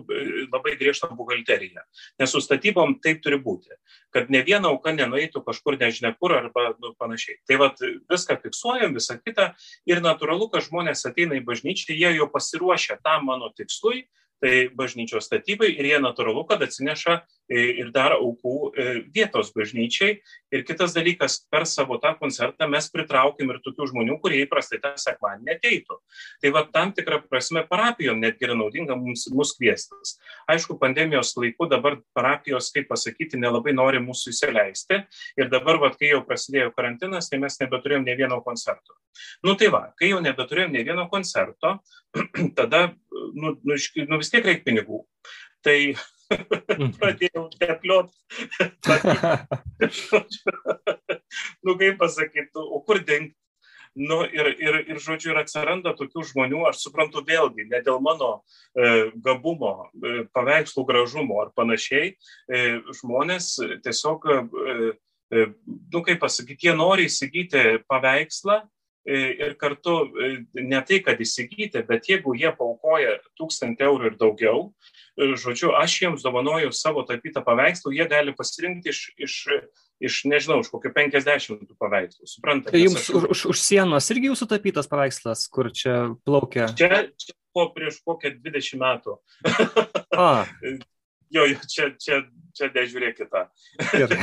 [0.49, 1.85] labai griežtą buhalteriją.
[2.21, 3.77] Nes su statybom taip turi būti,
[4.15, 7.41] kad ne viena auka nenueitų kažkur nežinia kur arba nu, panašiai.
[7.49, 9.53] Tai vad viską fiksuojam, visą kitą
[9.89, 14.07] ir natūralu, kad žmonės ateina į bažnyčią, jie jau pasiruošę tam mano tikslui,
[14.43, 20.19] tai bažnyčios statybai ir jie natūralu, kad atsineša e, ir dar aukų e, vietos bažnyčiai.
[20.53, 24.95] Ir kitas dalykas, per savo tą koncertą mes pritraukim ir tokių žmonių, kurie įprastai tą
[25.01, 25.99] sekmadienį ateitų.
[26.43, 30.17] Tai va tam tikrą prasme parapijom netgi yra naudinga mums, mūsų kviestis.
[30.49, 35.03] Aišku, pandemijos laiku dabar parapijos, kaip pasakyti, nelabai nori mūsų įsileisti.
[35.41, 38.97] Ir dabar, va, kai jau prasidėjo karantinas, tai mes nebeturėjom ne vieno koncerto.
[39.45, 41.79] Nu tai va, kai jau nebeturėjom ne vieno koncerto,
[42.59, 42.89] tada,
[43.35, 45.03] nu, nu, nu vis tiek reikia pinigų.
[45.65, 45.79] Tai
[46.29, 48.13] pradėjau tepliot.
[51.65, 53.37] nu kaip pasakyti, o kur dingti?
[53.99, 58.29] Nu, ir, ir, ir, žodžiu, ir atsiranda tokių žmonių, aš suprantu vėlgi, ne dėl mano
[58.39, 62.61] e, gabumo, e, paveikslų gražumo ar panašiai, e,
[63.01, 63.49] žmonės
[63.83, 64.93] tiesiog, e,
[65.35, 68.61] e, nu, kaip pasakyti, jie nori įsigyti paveikslą,
[69.09, 69.95] ir kartu
[70.53, 74.59] ne tai, kad įsigyti, bet jeigu jie paukoja tūkstantį eurų ir daugiau,
[75.19, 79.35] žodžiu, aš jiems dovanoju savo tapytą paveikslą, jie gali pasirinkti iš, iš,
[80.05, 82.29] iš nežinau, iš kokio 50 paveikslų.
[82.31, 82.75] Suprantate?
[82.77, 83.11] Tai jums aš...
[83.11, 85.97] už, už, už sienos irgi jūsų tapytas paveikslas, kur čia
[86.29, 86.71] plaukia?
[86.79, 89.19] Čia, čia po prieš kokią 20 metų.
[91.31, 92.23] Jo, jo, čia, čia,
[92.57, 93.45] čia nežiūrėkite.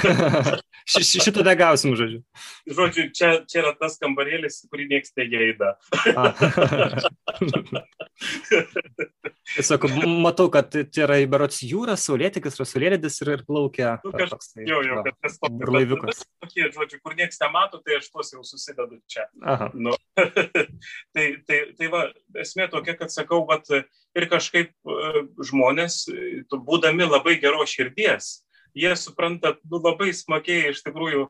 [0.86, 2.22] Šitą negausim, žodžiu.
[2.70, 5.70] Žodžiu, čia, čia yra tas kambarėlis, kurį niekas negeida.
[9.56, 9.88] Tiesiog
[10.22, 13.90] matau, kad tai yra įberots jūras, saulėtikis, rasulėlėdis ir, ir plaukia.
[14.06, 15.58] Nu, kaž, toks, tai, jo, jo, kad tas toks.
[15.62, 16.16] Burlaiviukas.
[16.46, 19.24] Tokie, žodžiu, kur niekas nemato, tai aš tuos jau susidedu čia.
[19.46, 19.68] Aha.
[19.74, 22.02] Nu, tai, tai, tai va,
[22.42, 23.66] esmė tokia, kad sakau, vat,
[24.16, 24.72] ir kažkaip
[25.50, 26.06] žmonės,
[26.52, 28.46] būdami labai geros širdies,
[28.76, 31.28] jie supranta nu, labai smagiai, iš tikrųjų,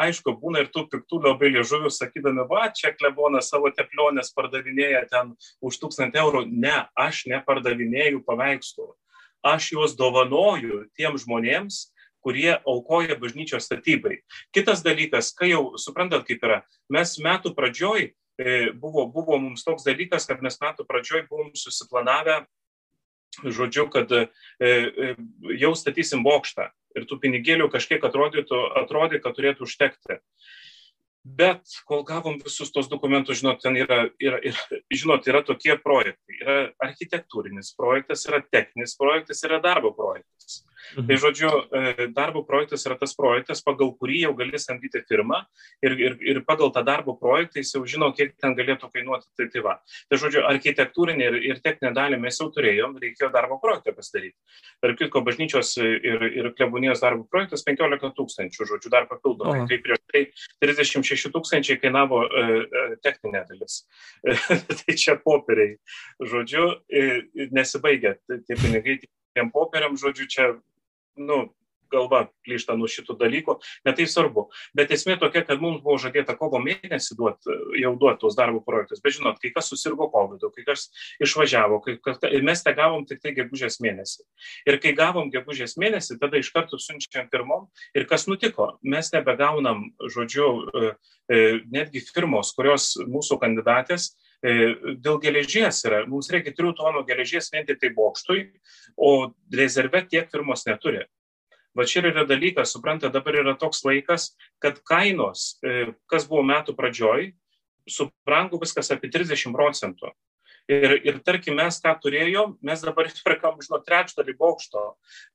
[0.00, 5.32] aišku, būna ir tų piktų labai liežuvių, sakydami, va, čia klebonas savo teplionės pardavinėja ten
[5.64, 6.44] už tūkstantį eurų.
[6.52, 8.92] Ne, aš nepardavinėju paveikslų.
[9.44, 11.88] Aš juos dovanoju tiem žmonėms,
[12.24, 14.22] kurie aukoja bažnyčios statybai.
[14.56, 16.62] Kitas dalykas, kai jau suprantat, kaip yra,
[16.92, 18.12] mes metų pradžioj
[18.80, 22.42] buvo, buvo mums toks dalykas, kad mes metų pradžioj buvom susiplanavę
[23.42, 24.26] žodžiu, kad e,
[24.60, 25.14] e,
[25.58, 30.20] jau statysim bokštą ir tų pinigėlių kažkiek atrodytų, atrodė, kad turėtų užtekti.
[31.24, 36.36] Bet kol gavom visus tos dokumentus, žinot, ten yra, yra, yra, žinot, yra tokie projektai.
[36.36, 40.60] Yra architektūrinis projektas, yra techninis projektas, yra darbo projektas.
[40.96, 41.06] Mhm.
[41.08, 45.40] Tai žodžiu, e, darbo projektas yra tas projektas, pagal kurį jau gali samdyti firmą
[45.82, 49.26] ir, ir, ir pagal tą darbo projektą jis jau žino, kiek ten galėtų kainuoti.
[49.38, 49.74] Tai, tai, va.
[50.10, 54.36] tai žodžiu, architektūrinė ir, ir techninė dalį mes jau turėjom, reikėjo darbo projektą pasidaryti.
[54.84, 59.64] Tarp kitko, bažnyčios ir, ir klebonijos darbo projektas 15 tūkstančių, žodžiu, dar papildomai.
[59.70, 60.24] Tai prieš tai
[60.62, 63.82] 36 tūkstančiai kainavo uh, techninė dalis.
[64.84, 65.76] tai čia popieriai.
[66.22, 66.64] Žodžiu,
[67.54, 69.00] nesibaigia tie pinigai
[69.34, 70.46] tiem popieriam, žodžiu, čia
[71.20, 71.44] nu,
[71.94, 73.56] galva plyšta nuo šitų dalykų,
[73.86, 74.46] bet tai svarbu.
[74.76, 77.50] Bet esmė tokia, kad mums buvo žadėta kovo mėnesį duot,
[77.80, 79.02] jau duoti tuos darbo projektus.
[79.04, 80.88] Bet žinot, kai kas susirgo COVID, kai kas
[81.24, 84.26] išvažiavo, kai kas, mes te gavom tik tai gegužės mėnesį.
[84.70, 87.68] Ir kai gavom gegužės mėnesį, tada iš karto siunčiam pirmom.
[87.96, 88.74] Ir kas nutiko?
[88.82, 90.50] Mes nebegaunam, žodžiu,
[91.72, 94.12] netgi firmos, kurios mūsų kandidatės
[94.44, 96.02] dėl geležies yra.
[96.10, 98.42] Mums reikia 3 tonų geležies vien tik tai bokštui,
[98.96, 101.06] o rezerve tiek firmos neturi.
[101.74, 104.28] Va čia yra dalykas, supranta, dabar yra toks laikas,
[104.62, 105.56] kad kainos,
[106.06, 107.32] kas buvo metų pradžioj,
[107.90, 110.12] subrango viskas apie 30 procentų.
[110.70, 114.84] Ir, ir tarkim, mes ką turėjom, mes dabar perkam, žinot, trečdalį bokšto.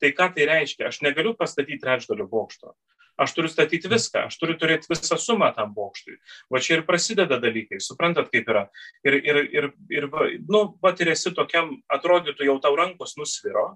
[0.02, 0.88] Tai ką tai reiškia?
[0.90, 2.74] Aš negaliu pastatyti trečdalio bokšto.
[3.20, 6.16] Aš turiu statyti viską, aš turiu turėti visą sumą tam bokštui.
[6.50, 8.64] Va čia ir prasideda dalykai, suprantat, kaip yra.
[9.04, 10.08] Ir, ir, ir, ir
[10.48, 13.74] nu, va, ir esi tokiam, atrodytų, jau tau rankos nusviro,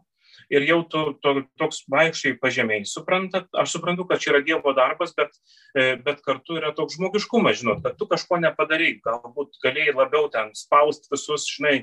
[0.52, 2.86] ir jau tu to, toks vaikščiai pažemiai.
[2.90, 5.36] Suprantat, aš suprantu, kad čia yra Dievo darbas, bet,
[5.76, 10.54] e, bet kartu yra toks žmogiškumas, žinot, kad tu kažko nepadarai, galbūt galėjai labiau ten
[10.58, 11.76] spausti visus, žinai,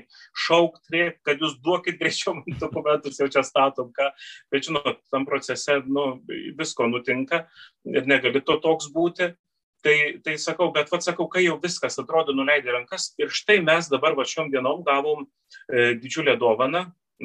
[0.47, 4.11] šaukti, kad jūs duokit greičiau dokumentus, jau čia statom, ką,
[4.53, 6.19] bet žinot, tam procese nu,
[6.57, 7.45] visko nutinka
[7.87, 9.33] ir negali to toks būti.
[9.81, 13.87] Tai, tai sakau, bet vad sakau, kai jau viskas atrodo nuleidė rankas ir štai mes
[13.89, 16.83] dabar va šiom dienom gavom e, didžiulę dovaną,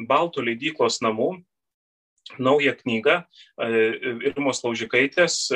[0.09, 1.37] Baltų leidyklos namų
[2.43, 3.21] naują knygą
[4.27, 5.47] Irmos Laužikaitės,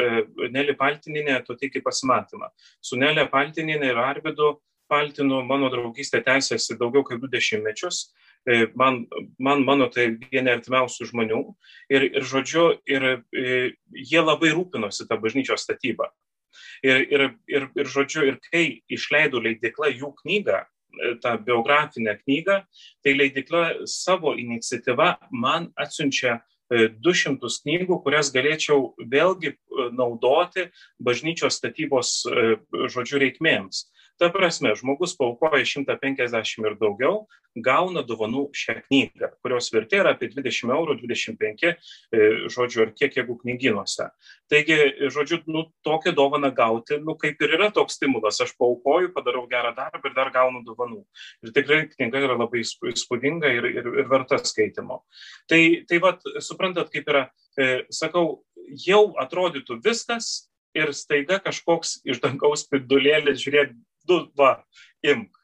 [0.55, 2.47] Nelį Paltininė, tu tiki pasimatymą.
[2.79, 4.53] Su Nelė Paltininė ir Arvidu
[4.91, 8.09] Paltinu mano draugystė tęsiasi daugiau kaip du dešimtmečius.
[8.75, 9.05] Man,
[9.39, 11.41] man mano tai vieni artimiausių žmonių.
[11.93, 16.09] Ir, ir žodžiu, ir, ir jie labai rūpinosi tą bažnyčios statybą.
[16.83, 20.63] Ir, ir, ir, ir žodžiu, ir kai išleido leidikla jų knygą,
[21.23, 22.61] tą biografinę knygą,
[23.03, 26.39] tai leidikla savo iniciatyva man atsiunčia
[26.71, 29.55] 200 knygų, kurias galėčiau vėlgi
[29.91, 30.69] naudoti
[31.03, 32.21] bažnyčios statybos,
[32.71, 33.89] žodžiu, reikmėms.
[34.21, 37.23] Ta prasme, žmogus paukoja 150 ir daugiau,
[37.57, 41.63] gauna dovanų šią knygą, kurios vertė yra apie 20 eurų, 25,
[42.53, 44.11] žodžiu, ar kiek jeigu knyginuose.
[44.51, 44.77] Taigi,
[45.09, 49.73] žodžiu, nu, tokią dovaną gauti, nu, kaip ir yra toks stimulas, aš paukoju, padarau gerą
[49.79, 51.01] darbą ir dar gaunu dovanų.
[51.41, 55.01] Ir tikrai knyga yra labai įspūdinga ir, ir, ir verta skaitimo.
[55.49, 57.25] Tai, tai vad, suprantat, kaip yra,
[57.57, 58.43] e, sakau,
[58.85, 63.73] jau atrodytų viskas, ir staiga kažkoks iš dangaus spindulėlis, žiūrėk,
[64.07, 64.57] du, va,
[65.05, 65.37] imk.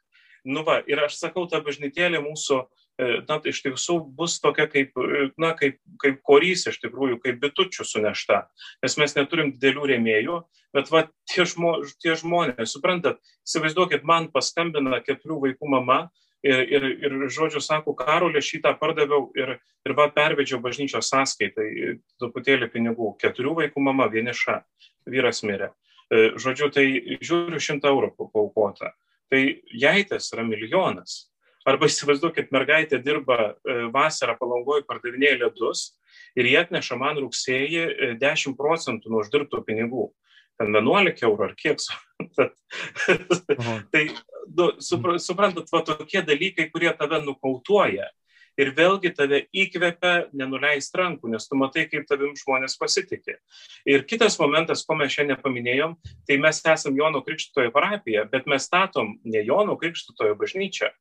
[0.48, 2.62] Nu va, ir aš sakau, ta bažnytėlė mūsų
[2.98, 4.96] na, tai iš tiesų bus tokia kaip,
[5.38, 8.42] na, kaip, kaip korys iš tikrųjų, kaip bitučių sunešta,
[8.84, 10.38] nes mes neturim didelių rėmėjų,
[10.74, 16.00] bet va, tie, žmo, tie žmonės, suprantat, įsivaizduokit, man paskambina keturių vaikų mama
[16.46, 22.72] ir, ir, ir žodžiu, sako, karolė šitą pardaviau ir, ir va, pervedžiau bažnyčios sąskaitai truputėlį
[22.74, 24.64] pinigų, keturių vaikų mama vieniša,
[25.06, 25.70] vyras mirė.
[26.08, 26.86] E, žodžiu, tai
[27.20, 28.94] žiūriu šimtą eurų paukota.
[29.28, 29.42] Tai
[29.76, 31.26] jai tas yra milijonas.
[31.68, 35.98] Arba įsivaizduokit, mergaitė dirba e, vasarą palangoje, pardavinėja ledus
[36.40, 40.08] ir jie atneša man rugsėjį 10 e, procentų nuo uždirbtų pinigų.
[40.58, 41.84] Ten 11 eurų ar kiek.
[43.94, 44.06] tai
[44.48, 48.08] nu, suprantat, va tokie dalykai, kurie tave nukautuoja
[48.58, 53.38] ir vėlgi tave įkvepia nenuleist rankų, nes tu matai, kaip tavim žmonės pasitikė.
[53.88, 55.98] Ir kitas momentas, ko mes šiandien paminėjom,
[56.28, 60.92] tai mes esam Jono Krikštojo parapija, bet mes statom ne Jono Krikštojo bažnyčią,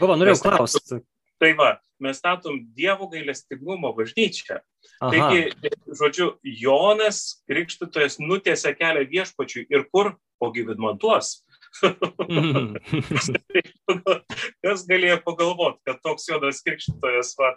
[0.00, 1.00] Buvo, norėjau klausti.
[1.42, 1.70] Tai va,
[2.02, 4.60] mes statom Dievo gailestingumo bažnyčią.
[5.02, 5.10] Aha.
[5.10, 10.14] Taigi, žodžiu, Jonas Krikštytojas nutėse kelią viešpačiui ir kur?
[10.42, 11.44] Ogi vidmantuos.
[11.82, 12.76] Mm.
[14.64, 17.54] Kas galėjo pagalvoti, kad toks Jonas Krikštytojas va,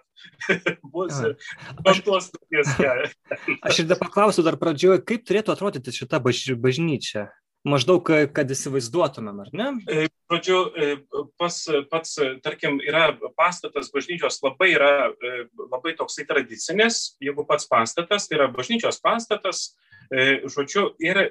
[0.93, 3.11] bus nutės kelią.
[3.61, 7.27] Aš ir dar paklausiu dar pradžioje, kaip turėtų atrodyti šita baž, bažnyčia?
[7.65, 9.67] Maždaug, kad įsivaizduotumėm, ar ne?
[9.89, 10.89] E, žodžiu, e,
[11.39, 11.57] pas,
[11.91, 14.91] pats, tarkim, yra pastatas bažnyčios labai yra
[15.57, 19.71] labai toksai tradicinis, jeigu pats pastatas, tai yra bažnyčios pastatas,
[20.11, 21.23] e, žodžiu, ir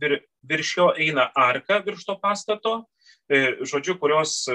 [0.00, 2.76] vir, virš jo eina arka virš to pastato,
[3.28, 4.46] žodžiu, kurios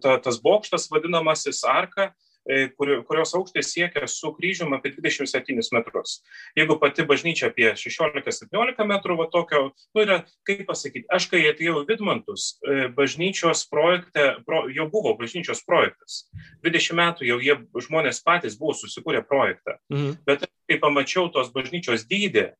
[0.00, 2.31] ta, tas bokštas vadinamasis arka E,
[2.76, 6.18] kurios aukštis siekia su kryžium apie 27 metrus.
[6.58, 9.62] Jeigu pati bažnyčia apie 16-17 metrų, va tokio,
[9.94, 15.62] nu yra, kaip pasakyti, aš kai atėjau Vidmantus, e, bažnyčios projekte, pro, jau buvo bažnyčios
[15.66, 16.24] projektas.
[16.66, 19.78] 20 metų jau jie žmonės patys buvo susikūrę projektą.
[19.92, 20.18] Mhm.
[20.26, 22.50] Bet kai pamačiau tos bažnyčios dydį,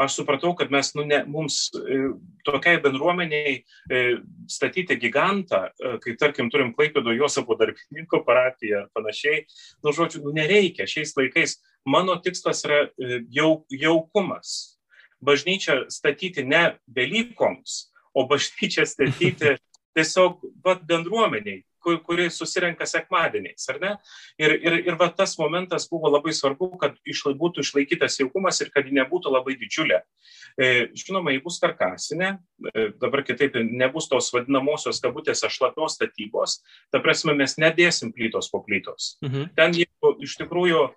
[0.00, 2.00] aš supratau, kad mes, nu, ne, mums e,
[2.46, 4.02] tokiai bendruomeniai e,
[4.50, 9.44] statyti gigantą, e, kai tarkim turim Klaipėdo Josapo darbininko parapiją ar panašiai,
[9.84, 11.58] nu, žodžiu, nu, nereikia šiais laikais.
[11.88, 12.82] Mano tikslas yra
[13.32, 14.76] jau, jaukumas.
[15.24, 19.56] Bažnyčią statyti ne Velykoms, o bažnyčią statyti
[19.96, 23.90] tiesiog vat, bendruomeniai, kuri susirenka sekmadieniais, ar ne?
[24.40, 28.72] Ir, ir, ir va tas momentas buvo labai svarbu, kad išla, būtų išlaikytas jaukumas ir
[28.74, 30.02] kad ji nebūtų labai didžiulė.
[30.60, 32.32] E, žinoma, jei bus karkasinė,
[32.72, 36.60] e, dabar kitaip nebus tos vadinamosios kabutėse šlapios statybos,
[36.92, 39.16] ta prasme mes nedėsim plytos po plytos.
[39.24, 39.52] Mhm.
[39.56, 40.88] Ten jeigu iš tikrųjų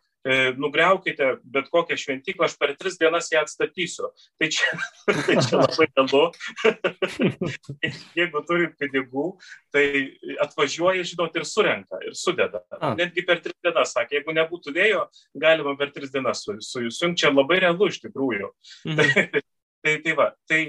[0.57, 4.09] nugriaukite bet kokią šventyklą, aš per tris dienas ją atstatysiu.
[4.39, 4.69] Tai čia,
[5.27, 6.23] tai čia labai galu.
[8.19, 9.27] Jeigu turit pinigų,
[9.73, 9.85] tai
[10.45, 12.63] atvažiuoja, žinot, ir surenka, ir sudeda.
[12.79, 12.93] A.
[12.99, 17.23] Netgi per tris dienas, sakė, jeigu nebūtų vėjo, galima per tris dienas su, su, sujungti.
[17.23, 18.53] Čia labai realu iš tikrųjų.
[18.87, 18.97] Mhm.
[18.99, 19.43] tai,
[19.83, 20.61] tai, tai va, tai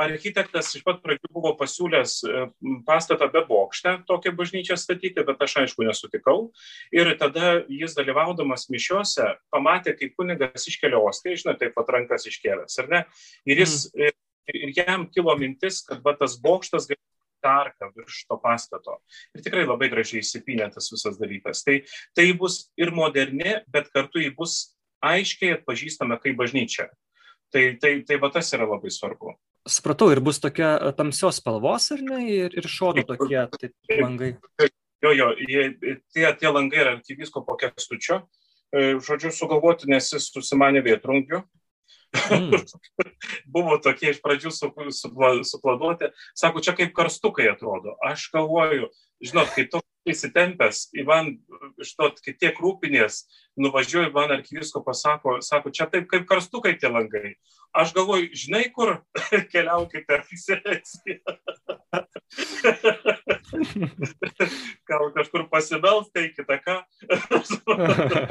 [0.00, 2.42] architektas iš pat pradžių buvo pasiūlęs e,
[2.86, 6.50] pastatą be bokštę, tokią bažnyčią statyti, bet aš aišku nesutikau.
[6.94, 12.78] Ir tada jis dalyvaudamas mišiuose pamatė, kaip kunigas iškelia ostį, žinot, taip pat rankas iškėlęs,
[12.82, 13.02] ar ne?
[13.48, 14.20] Ir, jis, mm.
[14.54, 17.10] ir jam kilo mintis, kad va, tas bokštas galėtų
[17.44, 18.98] arka virš to pastato.
[19.36, 21.60] Ir tikrai labai gražiai įsipinė tas visas dalykas.
[21.66, 21.82] Tai,
[22.16, 26.88] tai bus ir moderni, bet kartu jį bus aiškiai atpažįstama kaip bažnyčia.
[27.52, 29.36] Tai, tai, tai va tas yra labai svarbu.
[29.64, 34.34] Supratau, ir bus tokia e, tamsios spalvos, ar ne, ir, ir šonų tokie tai, langai.
[35.04, 35.68] Jo, jo, jie,
[36.12, 38.22] tie, tie langai yra arkivisko po kestučio.
[38.74, 41.40] E, žodžiu, sugalvoti, nes jis susimanė vėtrungių.
[42.30, 42.60] Mm.
[43.54, 46.12] Buvo tokie iš pradžių suplanuoti.
[46.36, 47.96] Sako, čia kaip karstukai atrodo.
[48.04, 48.92] Aš galvoju,
[49.24, 51.26] žinot, kai toks įsitempęs, Ivan,
[51.80, 53.24] žinot, kai tiek rūpinės,
[53.60, 57.34] nuvažiuoju, man arkivisko pasako, sako, čia taip kaip karstukai tie langai.
[57.74, 58.88] Aš galvoju, žinai, kur
[59.52, 61.22] keliaukite į selekciją.
[64.88, 66.76] Gal kažkur pasibelstai, kitą ką.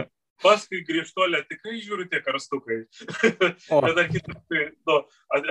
[0.41, 2.79] Paskui grįžtolė tikrai žiūriu tie karstukai.
[3.23, 4.97] Bet architektui, nu,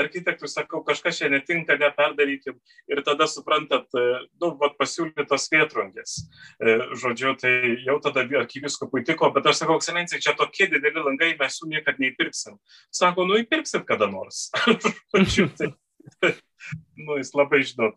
[0.02, 2.58] architektui sakau, kažkas čia netinka, neperdarykim.
[2.90, 4.06] Ir tada suprantat, e,
[4.42, 6.16] nu, vat, pasiūlytos vietrungės.
[6.58, 7.54] E, žodžiu, tai
[7.86, 12.02] jau tada arkiviskopui tiko, bet aš sakau, ekscelencija, čia tokie dideli langai, mes jų niekada
[12.02, 12.58] neįpirksim.
[12.92, 14.48] Sako, nu įpirksit kada nors.
[15.12, 15.72] tai,
[16.96, 17.96] nu, jis labai, žinot,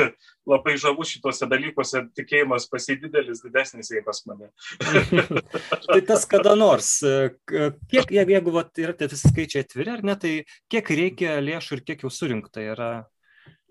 [0.52, 4.50] labai žavus šituose dalykuose, tikėjimas pasididelis, didesnis jei pas mane.
[5.90, 6.96] tai tas kada nors,
[7.90, 10.36] kiek, jeigu, vat, yra tie visi skaičiai atviri, ar ne, tai
[10.72, 12.92] kiek reikia lėšų ir kiek jau surinkta yra?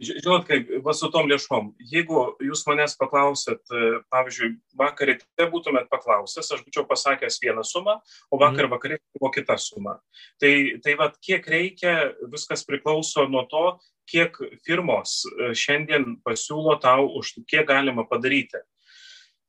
[0.03, 4.49] Žinot, kaip va su tom lėšom, jeigu jūs manęs paklausėt, e, pavyzdžiui,
[4.79, 7.97] vakar ryte būtumėt paklausęs, aš būčiau pasakęs vieną sumą,
[8.29, 8.73] o vakar mhm.
[8.75, 9.97] vakarė buvo kita suma.
[10.41, 11.95] Tai, tai va, kiek reikia,
[12.33, 13.65] viskas priklauso nuo to,
[14.09, 14.37] kiek
[14.67, 18.61] firmos e, šiandien pasiūlo tau už kiek galima padaryti.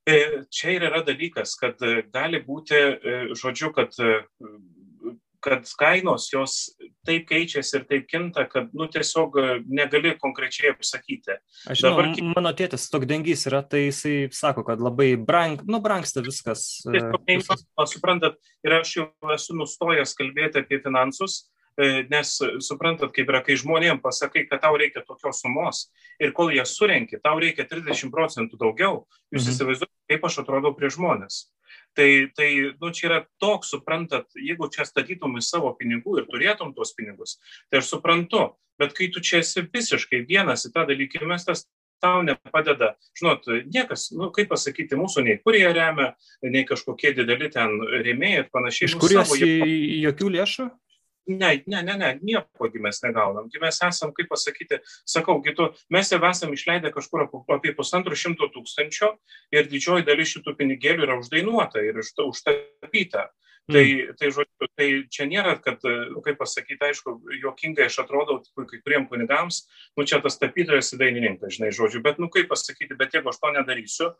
[0.04, 1.80] E, čia ir yra dalykas, kad
[2.12, 2.80] gali būti,
[3.40, 3.94] žodžiu, kad
[5.44, 6.54] kad kainos jos
[7.04, 11.36] taip keičiasi ir taip kinta, kad nu, tiesiog e, negali konkrečiai apsakyti.
[11.68, 16.24] Aš žinau, Dabar, mano tėtis tokdengys yra, tai jisai sako, kad labai brang, nu, brangsta
[16.24, 16.64] viskas.
[16.88, 21.42] E, tiesiog, suprantat, ir aš jau esu nustojęs kalbėti apie finansus,
[21.76, 25.88] e, nes suprantat, kaip yra, kai žmonėms pasakai, kad tau reikia tokios sumos
[26.22, 29.52] ir kol jie surenki, tau reikia 30 procentų daugiau, jūs mhm.
[29.52, 31.44] įsivaizduojate, kaip aš atrodau prie žmonės.
[31.94, 32.48] Tai, tai
[32.80, 37.36] nu, čia yra toks, suprantat, jeigu čia statytum į savo pinigų ir turėtum tuos pinigus,
[37.70, 38.48] tai aš suprantu,
[38.82, 41.68] bet kai tu čia esi visiškai vienas į tą dalyką įmestas,
[42.02, 46.10] tau nepadeda, žinot, niekas, nu, kaip pasakyti, mūsų nei kurie remia,
[46.42, 48.90] nei kažkokie dideli ten rėmėjai ir panašiai.
[48.90, 49.52] Iš kur esi
[50.02, 50.66] jokių lėšų?
[51.26, 53.48] Ne, ne, ne, ne, nieko mes negaunam.
[53.60, 57.24] Mes esam, kaip pasakyti, sakau, kitų, mes jau esam išleidę kažkur
[57.56, 59.14] apie pusantro šimto tūkstančio
[59.54, 63.30] ir didžioji dalis šitų pinigėlių yra uždainuota ir užtapyta.
[63.64, 64.16] Tai, mm.
[64.20, 65.80] tai, žodžiu, tai čia nėra, kad,
[66.12, 69.62] nu, kaip pasakyti, aišku, juokingai aš atrodau kai kuriem kunigams,
[69.96, 73.40] nu čia tas tapytojas ir dainininkas, žinai, žodžiu, bet, nu kaip pasakyti, bet jeigu aš
[73.40, 74.10] to nedarysiu,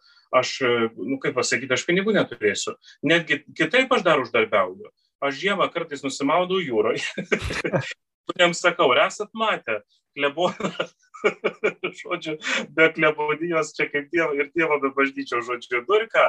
[0.40, 0.54] aš,
[0.96, 2.78] nu kaip pasakyti, aš pinigų neturėsiu.
[3.04, 4.88] Netgi kitaip aš dar uždarbiauju
[5.24, 7.04] aš žiemą kartais nusimaudau jūroje.
[8.28, 9.82] Kuriems sakau, ar esat matę
[10.14, 10.70] kleboną,
[12.00, 12.36] žodžiu,
[12.76, 16.26] be klebonijos čia kaip dievo ir dievo be bažnyčio, žodžiu, nu ir ką,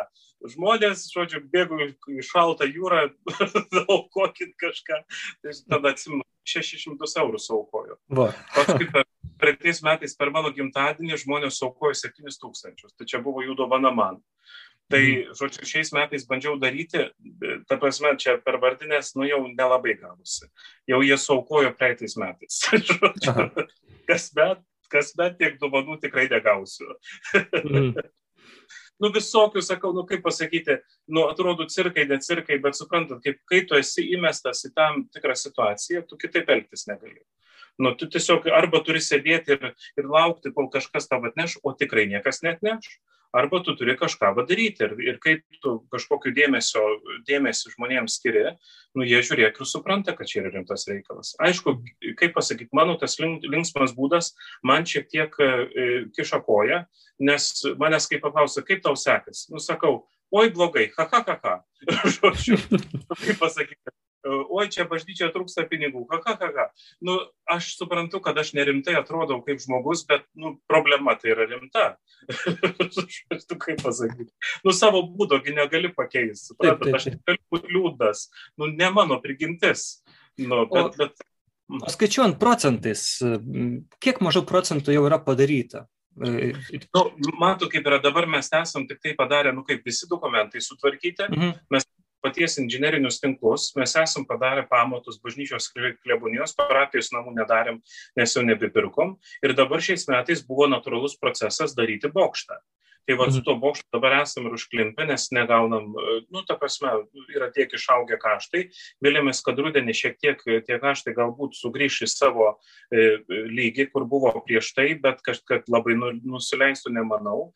[0.55, 3.07] žmonės, žodžiu, bėgu į šaltą jūrą,
[3.85, 5.01] aukokit kažką,
[5.43, 7.95] tai tada atsimenu, 600 eurų saukoju.
[8.53, 8.89] Paskui
[9.41, 14.21] praeitais metais per mano gimtadienį žmonės saukojo 7 tūkstančius, tai čia buvo jų dovana man.
[14.91, 15.33] Tai, mhm.
[15.33, 17.07] žodžiu, šiais metais bandžiau daryti,
[17.65, 20.45] ta prasme, čia per vardinės, nu jau nelabai gavosi.
[20.89, 22.59] Jau jie saukojo praeitais metais.
[24.09, 24.61] kas bet,
[24.93, 26.91] kas bet tiek dovanų tikrai negausiu.
[27.33, 27.95] Mhm.
[29.01, 30.77] nu visokių, sakau, nu kaip pasakyti,
[31.09, 35.33] nu atrodo cirkai, ne cirkai, bet suprantat, kaip kai tu esi įmestas į tam tikrą
[35.39, 37.23] situaciją, tu kitaip elgtis negali.
[37.81, 42.05] Nu, tu tiesiog arba turi sėdėti ir, ir laukti, kol kažkas tau atneš, o tikrai
[42.13, 42.85] niekas net neš
[43.35, 44.85] arba tu turi kažką padaryti.
[44.87, 46.83] Ir, ir kai tu kažkokiu dėmesio,
[47.27, 48.45] dėmesį žmonėms skiri,
[48.95, 51.33] nu, jie žiūrėk ir supranta, kad čia yra rimtas reikalas.
[51.43, 51.77] Aišku,
[52.19, 54.33] kaip pasakyti, mano tas linksmas būdas
[54.63, 55.51] man šiek tiek e,
[56.15, 56.83] kiša koją,
[57.27, 59.49] nes manęs kaip paklausia, kaip tau sekasi.
[59.53, 60.05] Nusakau,
[60.35, 61.55] oi blogai, ha, ha, ha, ha.
[62.15, 62.59] Žodžiu,
[63.19, 66.65] kaip pasakyti, oi čia bažnyčia trūksta pinigų, ha, ha, ha, ha.
[67.03, 67.17] Nu,
[67.51, 71.85] aš suprantu, kad aš nerimtai atrodau kaip žmogus, bet nu, problema tai yra rimta.
[73.49, 74.31] tu kaip pasakyti.
[74.65, 76.53] Nu, savo būdogi negali pakeisti.
[76.53, 78.27] Suprantat, aš negaliu būti liūdas.
[78.59, 80.03] Nu, ne mano prigimtis.
[80.41, 81.91] Nu, bet, o, bet...
[81.95, 83.09] skaičiuojant procentais,
[84.03, 85.85] kiek maždaug procentų jau yra padaryta?
[86.15, 87.01] Nu,
[87.35, 91.57] Matot, kaip yra dabar, mes esam tik tai padarę, nu kaip visi dokumentai sutvarkyti, mhm.
[91.75, 91.87] mes
[92.25, 93.69] paties inžinerinius tinklus.
[93.79, 97.81] Mes esam padarę pamatus bažnyčios klebonijos, parapijos namų nedarėm,
[98.17, 99.15] nes jau nebepirkom.
[99.45, 102.59] Ir dabar šiais metais buvo natūralus procesas daryti bokštą.
[103.05, 103.45] Tai va su mhm.
[103.45, 106.89] tuo bokštu dabar esam ir užklimpę, nes negaunam, nu, ta prasme,
[107.35, 108.63] yra tiek išaugę kaštai.
[109.05, 112.49] Vėliamės, kad rudenį šiek tiek tie kaštai galbūt sugrįš į savo
[112.89, 117.51] e, lygį, kur buvo prieš tai, bet kažkaip labai nu, nusileistų, nemanau.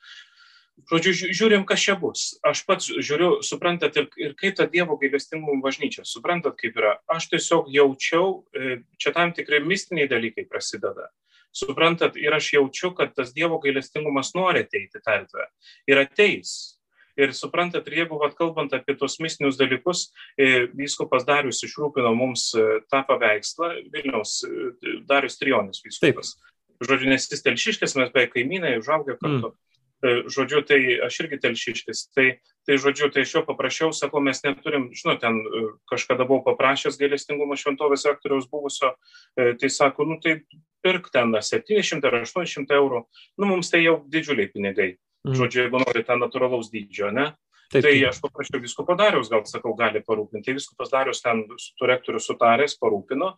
[0.88, 2.38] Žodžiu, žiūrim, kas čia bus.
[2.46, 6.96] Aš pats žiūriu, suprantat, ir, ir kaip ta Dievo gailestingumo bažnyčia, suprantat, kaip yra.
[7.12, 11.10] Aš tiesiog jaučiau, e, čia tam tikrai mistiniai dalykai prasideda.
[11.56, 15.48] Suprantat, ir aš jaučiu, kad tas Dievo gailestingumas nori ateiti tą erdvę.
[15.90, 16.58] Ir ateis.
[17.20, 20.06] Ir suprantat, ir jeigu, vat, kalbant apie tos mistinius dalykus,
[20.40, 24.40] e, vyskupas Darius išrūpino mums e, tą paveikslą, Vilniaus
[25.10, 26.38] Darius Trionis vyskupas.
[26.38, 26.88] Taip.
[26.88, 29.52] Žodžiu, nes jis telšiškės, mes beveik kaimynai, užaugę kartu.
[29.52, 29.58] Mm.
[30.00, 32.06] E, žodžiu, tai aš irgi telšiškis.
[32.16, 32.28] Tai,
[32.68, 37.00] tai, žodžiu, tai aš jo paprašiau, sakau, mes neturim, žinot, ten e, kažkada buvau paprašęs
[37.02, 38.94] gailestingumo šventovės rektoriaus buvusio,
[39.36, 40.38] e, tai sako, nu tai
[40.86, 43.04] pirk ten 700 ar 800 eurų,
[43.44, 44.94] nu mums tai jau didžiuliai pinigai.
[45.28, 45.36] Mm.
[45.36, 47.34] Žodžiu, jeigu nori ten natūralaus dydžio, ne?
[47.70, 50.48] Taip, tai aš paprašiau visko padarius, gal sakau, gali parūpinti.
[50.48, 53.36] Tai visko padarius ten su rektoriu sutaręs, parūpino.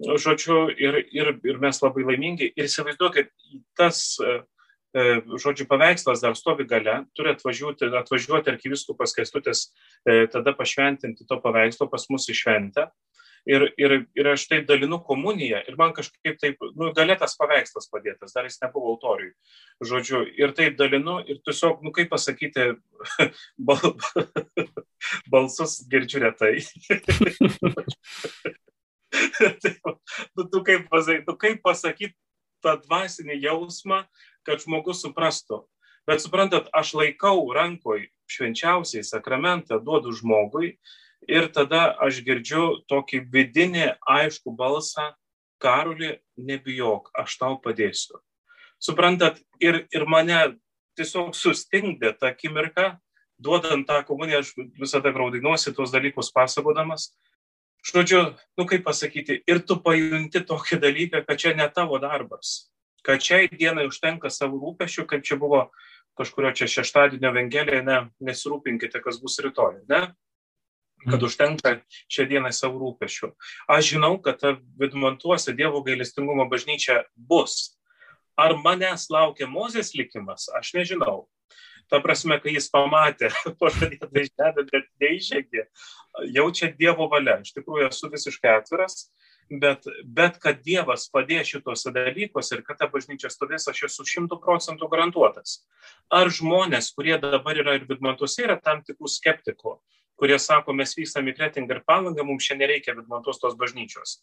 [0.00, 2.50] Žodžiu, ir, ir, ir mes labai laimingi.
[2.58, 3.30] Ir įsivaizduokit,
[3.78, 4.42] tas uh,
[4.94, 9.68] žodžiu, paveikslas dar stovi gale, turi atvažiuoti, atvažiuoti arkiviskupas Kestutis,
[10.04, 12.90] e, tada pašventinti to paveikslo pas mus į šventę.
[13.48, 18.34] Ir, ir, ir aš taip dalinu komuniją ir man kažkaip taip, nu, galėtas paveikslas padėtas,
[18.36, 19.32] dar jis nebuvo autoriui.
[19.80, 22.76] Žodžiu, ir taip dalinu ir tiesiog, nu, kaip pasakyti,
[23.70, 23.96] bal,
[25.32, 26.58] balsus girdžiu retai.
[30.36, 32.16] nu, tu kaip pasakyti, tu kaip pasakyti
[32.60, 34.04] tą dvasinį jausmą,
[34.46, 35.64] kad žmogus suprastų.
[36.08, 40.78] Bet suprantat, aš laikau rankoj švenčiausiai sakramentą, duodu žmogui
[41.28, 45.12] ir tada aš girdžiu tokį vidinį aišku balsą,
[45.60, 48.16] Karoli, nebijok, aš tau padėsiu.
[48.80, 50.38] Suprantat, ir, ir mane
[50.96, 52.94] tiesiog sustingdė tą akimirką,
[53.40, 57.10] duodant tą komuniją, aš visada graudinuosi tuos dalykus pasakodamas.
[57.84, 58.22] Žodžiu,
[58.56, 62.69] nu kaip pasakyti, ir tu pajunti tokį dalyką, kad čia ne tavo darbas,
[63.06, 65.66] kad šiai dienai užtenka savo rūpešių, kaip čia buvo
[66.18, 70.10] kažkurio čia šeštadienio Evangelijoje, ne, nesirūpinkite, kas bus rytoj, ne?
[71.04, 71.26] kad mhm.
[71.26, 71.74] užtenka
[72.12, 73.30] šią dieną savo rūpešių.
[73.72, 77.78] Aš žinau, kad ta vidmantuose Dievo gailestingumo bažnyčia bus.
[78.36, 81.24] Ar manęs laukia Mozės likimas, aš nežinau.
[81.90, 83.32] Ta prasme, kai jis pamatė
[83.62, 85.66] pažadėtą žemę, bet neižengė,
[86.36, 87.40] jaučia Dievo valia.
[87.40, 89.08] Iš tikrųjų, esu visiškai atviras
[89.50, 94.38] bet, bet kad Dievas padės šituose dalykuose ir kad ta bažnyčia stovės, aš esu šimtų
[94.42, 95.60] procentų garantuotas.
[96.10, 99.76] Ar žmonės, kurie dabar yra ir vidmantuose, yra tam tikrų skeptikų,
[100.20, 104.18] kurie sako, mes vykstame į Kretingą ir Palangą, mums šiandien nereikia vidmantos tos bažnyčios.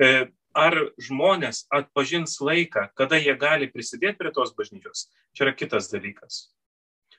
[0.00, 5.92] E, ar žmonės atpažins laiką, kada jie gali prisidėti prie tos bažnyčios, čia yra kitas
[5.92, 6.46] dalykas.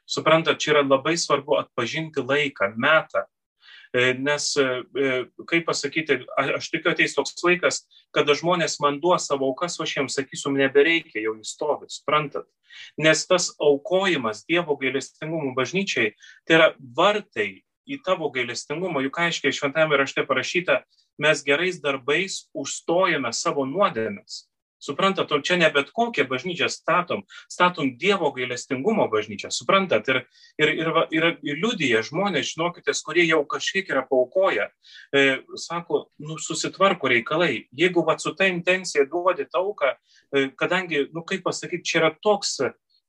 [0.09, 3.24] Suprantat, čia yra labai svarbu atpažinti laiką, metą,
[3.93, 4.65] nes, e,
[4.97, 5.09] e,
[5.45, 6.23] kaip pasakyti,
[6.57, 7.83] aš tikiu ateis toks laikas,
[8.15, 12.47] kada žmonės man duos savo aukas, o aš jiems sakysiu, nebereikia, jau jis stovi, suprantat.
[12.97, 16.15] Nes tas aukojimas Dievo gailestingumo bažnyčiai,
[16.47, 20.81] tai yra vartai į tavo gailestingumą, juk aiškiai šventame rašte parašyta,
[21.21, 24.47] mes gerais darbais užstojame savo nuodėmes.
[24.84, 30.21] Suprantat, o čia ne bet kokią bažnyčią statom, statom Dievo gailestingumo bažnyčią, suprantat, ir,
[30.59, 34.69] ir, ir, ir, ir liudyje žmonės, žinokite, kurie jau kažkiek yra paukoję,
[35.15, 35.23] e,
[35.59, 39.93] sako, nu, susitvarko reikalai, jeigu va su ta intencija duodi tauką,
[40.36, 42.57] e, kadangi, nu, kaip pasakyti, čia yra toks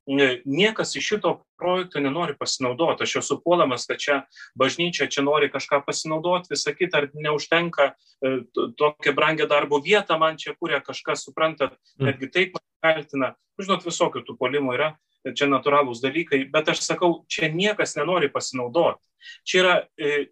[0.07, 3.03] niekas iš šito projekto nenori pasinaudoti.
[3.03, 4.19] Aš esu puolamas, kad čia
[4.59, 8.35] bažnyčia čia nori kažką pasinaudoti, visą kitą, ar neužtenka e,
[8.77, 12.07] tokią brangę darbo vietą, man čia kuria kažkas, suprantat, mm.
[12.11, 13.35] netgi taip kaltina.
[13.61, 14.93] Žinot, visokių tų polimų yra,
[15.33, 19.01] čia natūralūs dalykai, bet aš sakau, čia niekas nenori pasinaudoti.
[19.49, 20.29] Čia yra, e,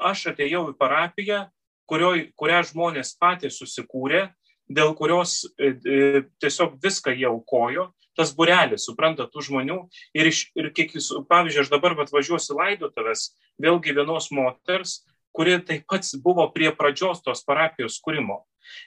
[0.00, 1.44] aš atėjau į parapiją,
[1.90, 4.30] kurioj, kurią žmonės patys susikūrė,
[4.70, 5.74] dėl kurios e,
[6.42, 9.78] tiesiog viską jie aukojo tas burelis, supranta, tų žmonių.
[10.16, 15.00] Ir, iš, ir kiek jūs, pavyzdžiui, aš dabar atvažiuosiu laidotuvės, vėlgi vienos moters,
[15.32, 18.42] kuri taip pat buvo prie pradžios tos parapijos kūrimo.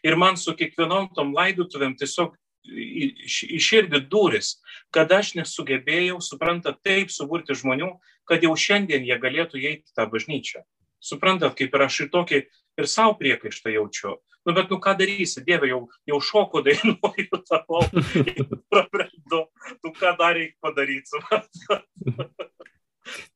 [0.05, 4.57] Ir man su kiekvienom tom laidotuvėm tiesiog iširdį duris,
[4.93, 7.91] kad aš nesugebėjau, supranta, taip suburti žmonių,
[8.29, 10.63] kad jau šiandien jie galėtų įeiti tą bažnyčią.
[11.03, 12.39] Suprantat, kaip ir aš ir tokį
[12.77, 14.17] ir savo priekaištą jaučiu.
[14.43, 17.83] Nu, bet nu ką darysi, Dieve, jau, jau šoko dainuoju tavo,
[18.71, 19.45] prabrendu,
[19.83, 21.21] nu ką dar reikia padaryti.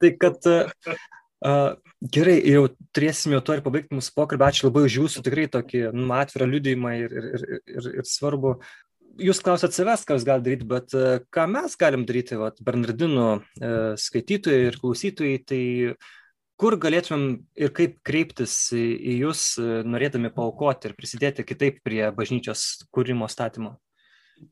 [0.01, 2.65] tai kad uh, gerai, jau
[2.95, 4.49] turėsim jau to ir pabaigti mūsų pokalbį.
[4.49, 8.57] Ačiū labai už jūsų tikrai tokį nu, atvirą liudijimą ir, ir, ir, ir, ir svarbu.
[9.17, 13.29] Jūs klausot savęs, ką jūs galite daryti, bet uh, ką mes galim daryti, vat, Bernardinų
[13.31, 15.63] uh, skaitytojai ir klausytojai, tai
[15.93, 16.15] uh,
[16.57, 19.43] kur galėtumėm ir kaip kreiptis į jūs,
[19.85, 23.77] norėdami paukoti ir prisidėti kitaip prie bažnyčios kūrimo statymo?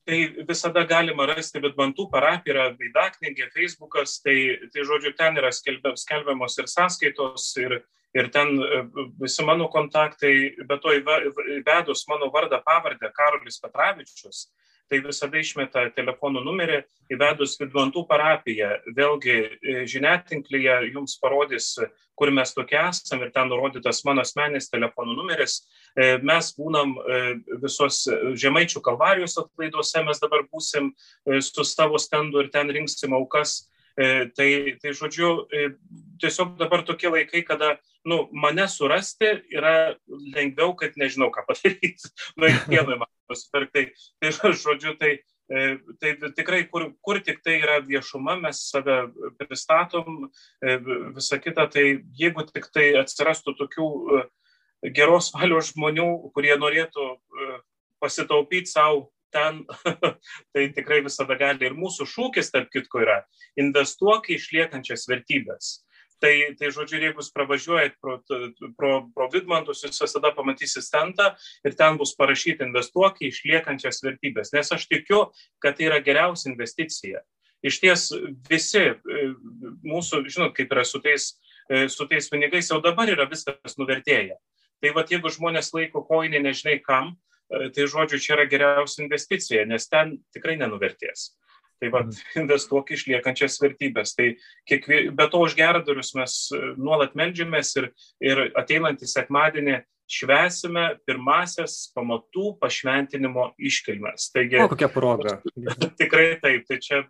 [0.05, 0.17] Tai
[0.49, 4.37] visada galima rasti, bet bantų parapija yra veidaknygė, Facebookas, tai,
[4.73, 7.77] tai žodžiu, ten yra skelbiamos ir sąskaitos, ir,
[8.17, 8.79] ir ten e,
[9.21, 10.33] visi mano kontaktai,
[10.65, 14.47] bet to įvedus mano vardą pavardę Karolis Petravičius,
[14.89, 16.81] tai visada išmeta telefono numerį,
[17.13, 18.71] įvedus Vidmantų parapiją.
[18.97, 21.73] Vėlgi e, žiniatinklyje jums parodys,
[22.15, 25.59] kur mes tokie esame ir ten nurodytas mano asmenis telefonų numeris.
[25.95, 27.21] E, mes būnam e,
[27.63, 28.03] visos
[28.41, 30.93] žemaičių kalvarijos atlaiduose, mes dabar būsim
[31.41, 33.63] su savo stendu ir ten rinksim aukas.
[33.95, 34.47] Tai,
[34.81, 35.45] tai žodžiu,
[36.19, 42.11] tiesiog dabar tokie laikai, kada nu, mane surasti yra lengviau, kad nežinau, ką padaryti.
[42.37, 43.87] Nu, kiekvienui man nusipirkti.
[44.21, 45.11] Tai, tai žodžiu, tai,
[45.49, 45.65] e,
[46.01, 48.99] tai tikrai, kur, kur tik tai yra viešuma, mes save
[49.41, 50.29] pristatom,
[50.61, 50.77] e,
[51.17, 51.85] visą kitą, tai
[52.19, 54.23] jeigu tik tai atsirastų tokių e,
[54.93, 57.09] geros valios žmonių, kurie norėtų
[58.03, 59.63] pasitaupyti savo ten,
[60.55, 61.67] tai tikrai visada gali.
[61.67, 63.19] Ir mūsų šūkis, tarp kitko, yra
[63.59, 65.75] investuok į išliekančias vertybės.
[66.23, 68.15] Tai, tai žodžiu, jeigu jūs pravažiuojat pro,
[68.79, 71.33] pro, pro Vidmantus, jūs visada pamatysit stentą
[71.67, 74.53] ir ten bus parašyti investuok į išliekančias vertybės.
[74.55, 75.25] Nes aš tikiu,
[75.63, 77.21] kad tai yra geriausia investicija.
[77.65, 78.07] Iš ties
[78.47, 79.27] visi e,
[79.83, 81.33] mūsų, žinot, kaip yra su tais,
[81.67, 84.37] e, su tais pinigais, jau dabar yra viskas nuvertėję.
[84.83, 87.15] Tai vad, jeigu žmonės laiko koinį nežinai kam,
[87.49, 91.33] tai žodžiu, čia yra geriausia investicija, nes ten tikrai nenuvertės.
[91.81, 92.21] Tai va, mhm.
[92.43, 94.15] investuok išliekančias vertybės.
[94.17, 94.31] Tai
[94.69, 97.91] kiekvie, be to už geradarius mes e, nuolat melžiamės ir,
[98.23, 104.29] ir ateinantį sekmadienį švesime pirmasias pamatų pašventinimo iškilmes.
[104.33, 105.39] Taigi, o kokia proga.
[106.01, 107.01] tikrai taip, tai čia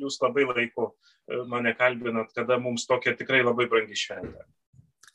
[0.00, 4.46] jūs labai laiku e, mane kalbinat, kada mums tokia tikrai labai brangi šventė.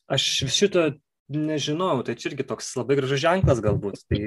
[0.09, 0.89] Aš šito
[1.29, 4.01] nežinau, tai čia irgi toks labai gražus ženklas galbūt.
[4.09, 4.21] Tai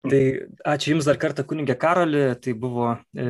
[0.00, 0.20] Tai
[0.64, 3.26] ačiū Jums dar kartą, kunigė Karoli, tai buvo e,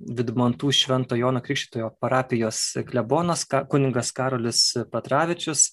[0.00, 5.68] Vidmantų Švento Jono Krikščitojo parapijos klebonas, ka, kuningas Karolis Patravičius.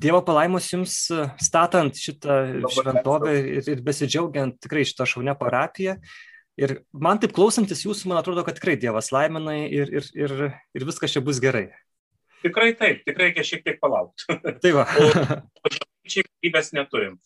[0.00, 0.96] Dievo palaimus Jums
[1.42, 5.96] statant šitą šventovę ir, ir besidžiaugiant tikrai šitą šaunę parapiją.
[6.60, 10.34] Ir man taip klausantis Jūsų, man atrodo, kad tikrai Dievas laiminai ir, ir, ir,
[10.74, 11.68] ir viskas čia bus gerai.
[12.40, 14.26] Tikrai taip, tikrai reikia šiek tiek palaukti.
[14.62, 14.88] Tai va.
[16.10, 17.20] Šiek tiek neturim.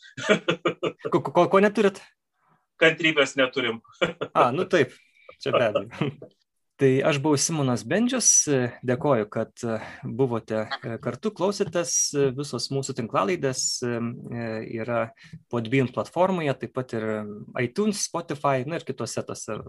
[1.12, 2.02] ko, ko, ko neturit?
[2.80, 3.82] kantrybės neturim.
[4.32, 4.96] A, nu taip,
[5.42, 6.08] čia be abejo.
[6.74, 8.28] Tai aš buvau Simonas Bendžius,
[8.82, 9.62] dėkoju, kad
[10.18, 10.64] buvote
[11.04, 11.92] kartu, klausėtės,
[12.34, 15.04] visos mūsų tinklalaidės yra
[15.54, 17.06] Podbean platformoje, taip pat ir
[17.62, 19.60] iTunes, Spotify na, ir kitose tose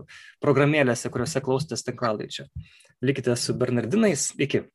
[0.41, 2.47] programėlėse, kuriuose klausotės tinklalaidžio.
[3.05, 4.65] Likite su Bernardinais, iki.